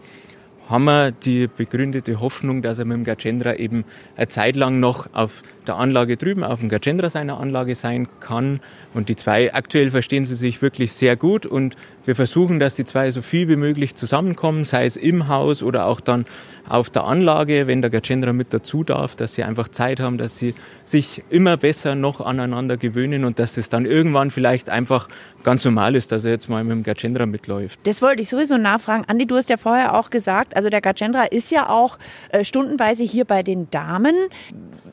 haben 0.69 0.85
wir 0.85 1.13
die 1.13 1.47
begründete 1.47 2.21
Hoffnung, 2.21 2.61
dass 2.61 2.79
er 2.79 2.85
mit 2.85 2.97
dem 2.97 3.05
Gajendra 3.05 3.55
eben 3.55 3.85
eine 4.17 4.29
Zeit 4.29 4.57
lang 4.57 4.81
noch 4.81 5.09
auf 5.13 5.43
der 5.67 5.77
Anlage 5.77 6.17
drüben, 6.17 6.43
auf 6.43 6.61
dem 6.61 6.69
Gajendra 6.69 7.09
seiner 7.09 7.39
Anlage 7.39 7.75
sein 7.77 8.09
kann. 8.21 8.61
Und 8.93 9.09
die 9.09 9.17
zwei, 9.17 9.55
aktuell 9.55 9.91
verstehen 9.91 10.25
sie 10.25 10.35
sich 10.35 10.63
wirklich 10.63 10.93
sehr 10.93 11.17
gut 11.17 11.47
und 11.47 11.77
wir 12.05 12.17
versuchen, 12.17 12.59
dass 12.59 12.75
die 12.75 12.85
zwei 12.85 13.11
so 13.11 13.23
viel 13.23 13.49
wie 13.49 13.57
möglich 13.57 13.95
zusammenkommen, 13.95 14.65
sei 14.65 14.87
es 14.87 14.97
im 14.97 15.29
Haus 15.29 15.63
oder 15.63 15.87
auch 15.87 16.01
dann 16.01 16.25
auf 16.69 16.91
der 16.91 17.05
Anlage, 17.05 17.67
wenn 17.67 17.81
der 17.81 17.91
Gajendra 17.91 18.33
mit 18.33 18.53
dazu 18.53 18.85
darf, 18.85 19.15
dass 19.15 19.35
sie 19.35 19.45
einfach 19.45 19.69
Zeit 19.69 20.01
haben, 20.01 20.19
dass 20.19 20.37
sie 20.37 20.55
sich 20.85 21.23
immer 21.31 21.57
besser 21.57 21.95
noch 21.95 22.21
aneinander 22.21 22.77
gewöhnen 22.77 23.25
und 23.25 23.39
dass 23.39 23.57
es 23.57 23.69
dann 23.69 23.87
irgendwann 23.87 24.31
vielleicht 24.31 24.71
einfach 24.71 25.09
ganz 25.43 25.65
normal 25.65 25.95
ist, 25.95 26.13
dass 26.13 26.25
er 26.25 26.33
jetzt 26.33 26.49
mal 26.49 26.65
mit 26.65 26.77
dem 26.77 26.83
Gajendra 26.83 27.27
mitläuft. 27.27 27.79
Das 27.85 28.03
wollte 28.03 28.23
ich 28.23 28.29
sowieso 28.29 28.57
nachfragen. 28.57 29.05
Andi, 29.07 29.27
du 29.27 29.37
hast 29.37 29.51
ja 29.51 29.57
vorher 29.57 29.99
auch 29.99 30.11
gesagt, 30.11 30.57
also 30.57 30.69
der 30.69 30.81
Gajendra 30.81 31.25
ist 31.25 31.51
ja 31.51 31.69
auch 31.69 31.99
äh, 32.31 32.45
stundenweise 32.45 33.05
hier 33.05 33.25
bei 33.25 33.43
den 33.43 33.71
Damen, 33.71 34.15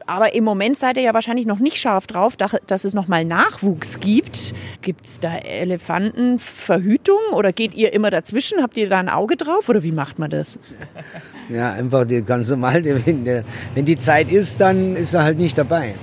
aber 0.05 0.33
im 0.33 0.43
Moment 0.43 0.77
seid 0.77 0.97
ihr 0.97 1.03
ja 1.03 1.13
wahrscheinlich 1.13 1.45
noch 1.45 1.59
nicht 1.59 1.77
scharf 1.77 2.07
drauf, 2.07 2.35
dass 2.37 2.83
es 2.83 2.93
nochmal 2.93 3.25
Nachwuchs 3.25 3.99
gibt. 3.99 4.53
Gibt 4.81 5.05
es 5.05 5.19
da 5.19 5.35
Elefantenverhütung 5.35 7.19
oder 7.31 7.53
geht 7.53 7.73
ihr 7.73 7.93
immer 7.93 8.09
dazwischen? 8.09 8.61
Habt 8.61 8.77
ihr 8.77 8.89
da 8.89 8.99
ein 8.99 9.09
Auge 9.09 9.37
drauf 9.37 9.69
oder 9.69 9.83
wie 9.83 9.91
macht 9.91 10.19
man 10.19 10.29
das? 10.29 10.59
Ja, 11.53 11.73
einfach 11.73 12.05
die, 12.05 12.23
ganz 12.23 12.49
normal. 12.49 12.83
Wenn, 12.83 13.85
die 13.85 13.97
Zeit 13.97 14.31
ist, 14.31 14.59
dann 14.59 14.95
ist 14.95 15.13
er 15.13 15.23
halt 15.23 15.37
nicht 15.37 15.57
dabei. 15.57 15.93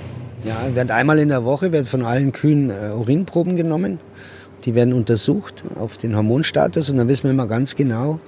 Ja, 0.45 0.75
wird 0.75 0.91
einmal 0.91 1.19
in 1.19 1.29
der 1.29 1.45
Woche 1.45 1.73
wird 1.73 1.87
von 1.87 2.05
allen 2.05 2.33
Kühen 2.33 2.71
äh, 2.71 2.93
Urinproben 2.95 3.57
genommen. 3.57 3.99
Die 4.65 4.75
werden 4.75 4.95
untersucht 4.95 5.65
auf 5.75 5.99
den 5.99 6.15
Hormonstatus 6.15 6.89
und 6.89 6.99
dann 6.99 7.09
wissen 7.09 7.25
wir 7.25 7.31
immer 7.31 7.47
ganz 7.47 7.75
genau, 7.75 8.21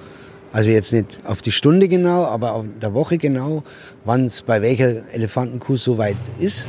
also 0.52 0.70
jetzt 0.70 0.92
nicht 0.92 1.20
auf 1.24 1.42
die 1.42 1.52
Stunde 1.52 1.88
genau, 1.88 2.24
aber 2.24 2.54
auf 2.54 2.64
der 2.80 2.92
Woche 2.92 3.18
genau, 3.18 3.62
wann 4.04 4.26
es 4.26 4.42
bei 4.42 4.60
welcher 4.60 5.08
Elefantenkuh 5.14 5.76
so 5.76 5.98
weit 5.98 6.16
ist. 6.40 6.68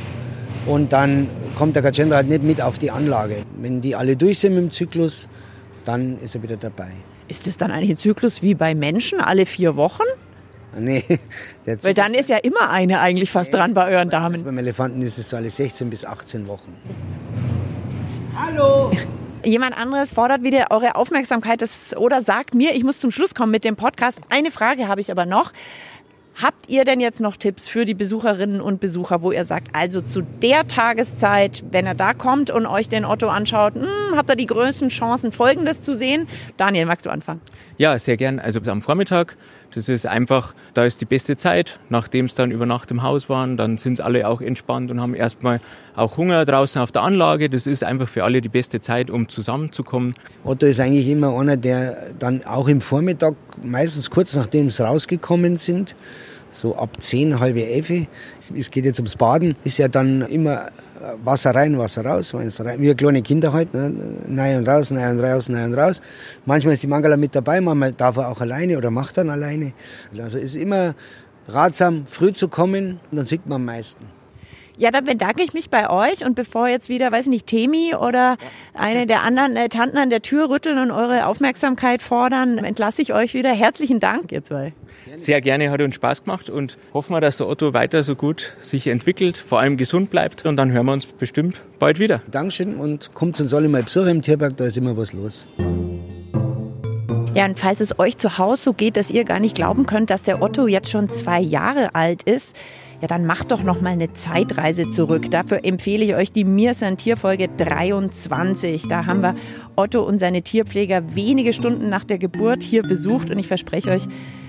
Und 0.66 0.92
dann 0.92 1.28
kommt 1.56 1.76
der 1.76 1.82
Gajendra 1.82 2.16
halt 2.16 2.28
nicht 2.28 2.42
mit 2.42 2.60
auf 2.60 2.78
die 2.78 2.90
Anlage. 2.90 3.38
Wenn 3.60 3.80
die 3.80 3.96
alle 3.96 4.16
durch 4.16 4.38
sind 4.38 4.54
mit 4.54 4.62
dem 4.64 4.70
Zyklus, 4.70 5.28
dann 5.84 6.18
ist 6.22 6.34
er 6.34 6.42
wieder 6.42 6.56
dabei. 6.56 6.88
Ist 7.28 7.46
das 7.46 7.56
dann 7.56 7.70
eigentlich 7.70 7.90
ein 7.90 7.96
Zyklus 7.96 8.42
wie 8.42 8.54
bei 8.54 8.74
Menschen, 8.74 9.20
alle 9.20 9.46
vier 9.46 9.76
Wochen? 9.76 10.04
Nee. 10.78 11.04
Weil 11.64 11.94
dann 11.94 12.14
ist 12.14 12.28
ja 12.28 12.38
immer 12.38 12.70
eine 12.70 13.00
eigentlich 13.00 13.30
fast 13.30 13.52
nee, 13.52 13.58
dran 13.58 13.74
bei 13.74 13.88
euren 13.88 14.10
Damen. 14.10 14.44
Beim 14.44 14.58
Elefanten 14.58 15.02
ist 15.02 15.18
es 15.18 15.30
so 15.30 15.36
alle 15.36 15.50
16 15.50 15.90
bis 15.90 16.04
18 16.04 16.48
Wochen. 16.48 16.74
Hallo! 18.36 18.90
Jemand 19.44 19.76
anderes 19.76 20.12
fordert 20.12 20.42
wieder 20.42 20.68
eure 20.70 20.96
Aufmerksamkeit 20.96 21.60
das, 21.60 21.94
oder 21.96 22.22
sagt 22.22 22.54
mir, 22.54 22.74
ich 22.74 22.82
muss 22.82 22.98
zum 22.98 23.10
Schluss 23.10 23.34
kommen 23.34 23.52
mit 23.52 23.64
dem 23.64 23.76
Podcast. 23.76 24.20
Eine 24.30 24.50
Frage 24.50 24.88
habe 24.88 25.00
ich 25.00 25.10
aber 25.10 25.26
noch. 25.26 25.52
Habt 26.40 26.68
ihr 26.68 26.84
denn 26.84 26.98
jetzt 26.98 27.20
noch 27.20 27.36
Tipps 27.36 27.68
für 27.68 27.84
die 27.84 27.94
Besucherinnen 27.94 28.60
und 28.60 28.80
Besucher, 28.80 29.22
wo 29.22 29.30
ihr 29.30 29.44
sagt, 29.44 29.68
also 29.72 30.00
zu 30.00 30.22
der 30.22 30.66
Tageszeit, 30.66 31.62
wenn 31.70 31.86
er 31.86 31.94
da 31.94 32.12
kommt 32.12 32.50
und 32.50 32.66
euch 32.66 32.88
den 32.88 33.04
Otto 33.04 33.28
anschaut, 33.28 33.76
mh, 33.76 33.82
hm, 33.82 34.16
habt 34.16 34.30
ihr 34.30 34.36
die 34.36 34.46
größten 34.46 34.88
Chancen, 34.88 35.30
Folgendes 35.30 35.82
zu 35.82 35.94
sehen? 35.94 36.26
Daniel, 36.56 36.86
magst 36.86 37.06
du 37.06 37.10
anfangen? 37.10 37.40
Ja, 37.78 37.96
sehr 37.98 38.16
gern. 38.16 38.40
Also 38.40 38.60
am 38.68 38.82
Vormittag, 38.82 39.36
das 39.74 39.88
ist 39.88 40.06
einfach, 40.06 40.54
da 40.72 40.84
ist 40.84 41.00
die 41.00 41.04
beste 41.04 41.36
Zeit. 41.36 41.80
Nachdem 41.88 42.26
es 42.26 42.34
dann 42.34 42.50
über 42.50 42.64
Nacht 42.64 42.90
im 42.90 43.02
Haus 43.02 43.28
waren, 43.28 43.56
dann 43.56 43.76
sind 43.76 44.00
alle 44.00 44.28
auch 44.28 44.40
entspannt 44.40 44.90
und 44.90 45.00
haben 45.00 45.14
erstmal 45.14 45.60
auch 45.96 46.16
Hunger 46.16 46.44
draußen 46.44 46.80
auf 46.80 46.92
der 46.92 47.02
Anlage. 47.02 47.50
Das 47.50 47.66
ist 47.66 47.82
einfach 47.82 48.08
für 48.08 48.24
alle 48.24 48.40
die 48.40 48.48
beste 48.48 48.80
Zeit, 48.80 49.10
um 49.10 49.28
zusammenzukommen. 49.28 50.12
Otto 50.44 50.66
ist 50.66 50.80
eigentlich 50.80 51.08
immer 51.08 51.36
einer, 51.38 51.56
der 51.56 52.14
dann 52.18 52.44
auch 52.44 52.68
im 52.68 52.80
Vormittag, 52.80 53.34
meistens 53.62 54.10
kurz 54.10 54.36
nachdem 54.36 54.68
es 54.68 54.80
rausgekommen 54.80 55.56
sind, 55.56 55.96
so 56.50 56.76
ab 56.76 56.90
zehn, 57.00 57.40
halbe 57.40 57.66
elf, 57.66 57.90
es 58.56 58.70
geht 58.70 58.84
jetzt 58.84 59.00
ums 59.00 59.16
Baden, 59.16 59.56
ist 59.64 59.78
ja 59.78 59.88
dann 59.88 60.22
immer 60.22 60.68
Wasser 61.24 61.54
rein, 61.54 61.78
Wasser 61.78 62.04
raus. 62.04 62.34
Wir 62.34 62.94
kleine 62.94 63.22
Kinder 63.22 63.52
halt, 63.52 63.74
ne? 63.74 63.92
rein 64.36 64.58
und 64.58 64.68
raus, 64.68 64.92
rein 64.92 65.18
und 65.18 65.24
raus, 65.24 65.50
rein 65.50 65.72
und 65.72 65.78
raus. 65.78 66.00
Manchmal 66.46 66.74
ist 66.74 66.82
die 66.82 66.86
Mangala 66.86 67.16
mit 67.16 67.34
dabei, 67.34 67.60
manchmal 67.60 67.92
darf 67.92 68.16
er 68.16 68.28
auch 68.28 68.40
alleine 68.40 68.76
oder 68.76 68.90
macht 68.90 69.18
dann 69.18 69.30
alleine. 69.30 69.72
Also 70.18 70.38
es 70.38 70.44
ist 70.44 70.56
immer 70.56 70.94
ratsam, 71.48 72.06
früh 72.06 72.32
zu 72.32 72.48
kommen 72.48 73.00
dann 73.10 73.26
sieht 73.26 73.46
man 73.46 73.56
am 73.56 73.64
meisten. 73.66 74.04
Ja, 74.76 74.90
dann 74.90 75.04
bedanke 75.04 75.42
ich 75.42 75.54
mich 75.54 75.70
bei 75.70 75.88
euch 75.88 76.24
und 76.24 76.34
bevor 76.34 76.66
jetzt 76.66 76.88
wieder, 76.88 77.12
weiß 77.12 77.26
ich 77.26 77.30
nicht, 77.30 77.46
Temi 77.46 77.94
oder 77.94 78.36
eine 78.74 79.06
der 79.06 79.22
anderen 79.22 79.54
äh, 79.56 79.68
Tanten 79.68 79.98
an 79.98 80.10
der 80.10 80.20
Tür 80.20 80.50
rütteln 80.50 80.78
und 80.78 80.90
eure 80.90 81.26
Aufmerksamkeit 81.26 82.02
fordern, 82.02 82.58
entlasse 82.58 83.00
ich 83.00 83.14
euch 83.14 83.34
wieder. 83.34 83.52
Herzlichen 83.52 84.00
Dank, 84.00 84.32
ihr 84.32 84.42
zwei. 84.42 84.72
Sehr 85.14 85.40
gerne, 85.40 85.70
hat 85.70 85.80
uns 85.80 85.94
Spaß 85.94 86.24
gemacht 86.24 86.50
und 86.50 86.76
hoffen 86.92 87.14
wir, 87.14 87.20
dass 87.20 87.36
der 87.36 87.46
Otto 87.46 87.72
weiter 87.72 88.02
so 88.02 88.16
gut 88.16 88.56
sich 88.58 88.88
entwickelt, 88.88 89.36
vor 89.36 89.60
allem 89.60 89.76
gesund 89.76 90.10
bleibt 90.10 90.44
und 90.44 90.56
dann 90.56 90.72
hören 90.72 90.86
wir 90.86 90.92
uns 90.92 91.06
bestimmt 91.06 91.60
bald 91.78 92.00
wieder. 92.00 92.22
Dankeschön 92.28 92.74
und 92.74 93.14
kommt 93.14 93.40
uns 93.40 93.54
alle 93.54 93.68
mal 93.68 93.84
besuchen 93.84 94.08
im 94.08 94.22
Tierpark, 94.22 94.56
da 94.56 94.64
ist 94.64 94.76
immer 94.76 94.96
was 94.96 95.12
los. 95.12 95.44
Ja, 97.34 97.44
und 97.46 97.58
falls 97.58 97.80
es 97.80 97.98
euch 97.98 98.16
zu 98.16 98.38
Hause 98.38 98.62
so 98.62 98.72
geht, 98.72 98.96
dass 98.96 99.10
ihr 99.10 99.24
gar 99.24 99.40
nicht 99.40 99.54
glauben 99.54 99.86
könnt, 99.86 100.10
dass 100.10 100.22
der 100.22 100.42
Otto 100.42 100.66
jetzt 100.66 100.90
schon 100.90 101.08
zwei 101.08 101.40
Jahre 101.40 101.94
alt 101.94 102.22
ist, 102.24 102.56
ja, 103.04 103.08
dann 103.08 103.26
macht 103.26 103.50
doch 103.50 103.62
noch 103.62 103.82
mal 103.82 103.90
eine 103.90 104.14
Zeitreise 104.14 104.90
zurück. 104.90 105.30
Dafür 105.30 105.62
empfehle 105.62 106.06
ich 106.06 106.14
euch 106.14 106.32
die 106.32 106.44
Mir 106.44 106.72
san 106.72 106.96
Tierfolge 106.96 107.48
23. 107.54 108.88
Da 108.88 109.04
haben 109.04 109.20
wir 109.20 109.34
Otto 109.76 110.02
und 110.02 110.18
seine 110.18 110.40
Tierpfleger 110.40 111.14
wenige 111.14 111.52
Stunden 111.52 111.90
nach 111.90 112.04
der 112.04 112.16
Geburt 112.16 112.62
hier 112.62 112.80
besucht 112.82 113.30
und 113.30 113.38
ich 113.38 113.46
verspreche 113.46 113.90
euch, 113.90 114.04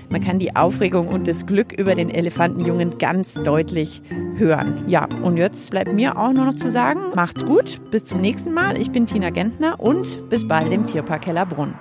man 0.08 0.22
kann 0.22 0.38
die 0.38 0.56
Aufregung 0.56 1.08
und 1.08 1.28
das 1.28 1.44
Glück 1.44 1.72
über 1.72 1.94
den 1.94 2.08
Elefantenjungen 2.08 2.96
ganz 2.96 3.34
deutlich 3.34 4.00
hören. 4.38 4.84
Ja, 4.86 5.06
und 5.22 5.36
jetzt 5.36 5.70
bleibt 5.70 5.92
mir 5.92 6.16
auch 6.16 6.32
nur 6.32 6.46
noch 6.46 6.56
zu 6.56 6.70
sagen, 6.70 7.00
macht's 7.14 7.44
gut, 7.44 7.78
bis 7.90 8.06
zum 8.06 8.22
nächsten 8.22 8.54
Mal. 8.54 8.80
Ich 8.80 8.90
bin 8.90 9.06
Tina 9.06 9.28
Gentner 9.28 9.78
und 9.80 10.30
bis 10.30 10.48
bald 10.48 10.72
im 10.72 10.86
Tierpark 10.86 11.26
Hellerbrunn. 11.26 11.74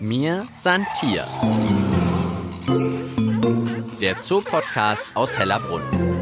Mir 0.00 0.46
san 0.50 0.84
Tier. 0.98 1.24
Der 4.00 4.22
Zoopodcast 4.22 5.14
aus 5.14 5.36
Hellerbrunn. 5.38 6.19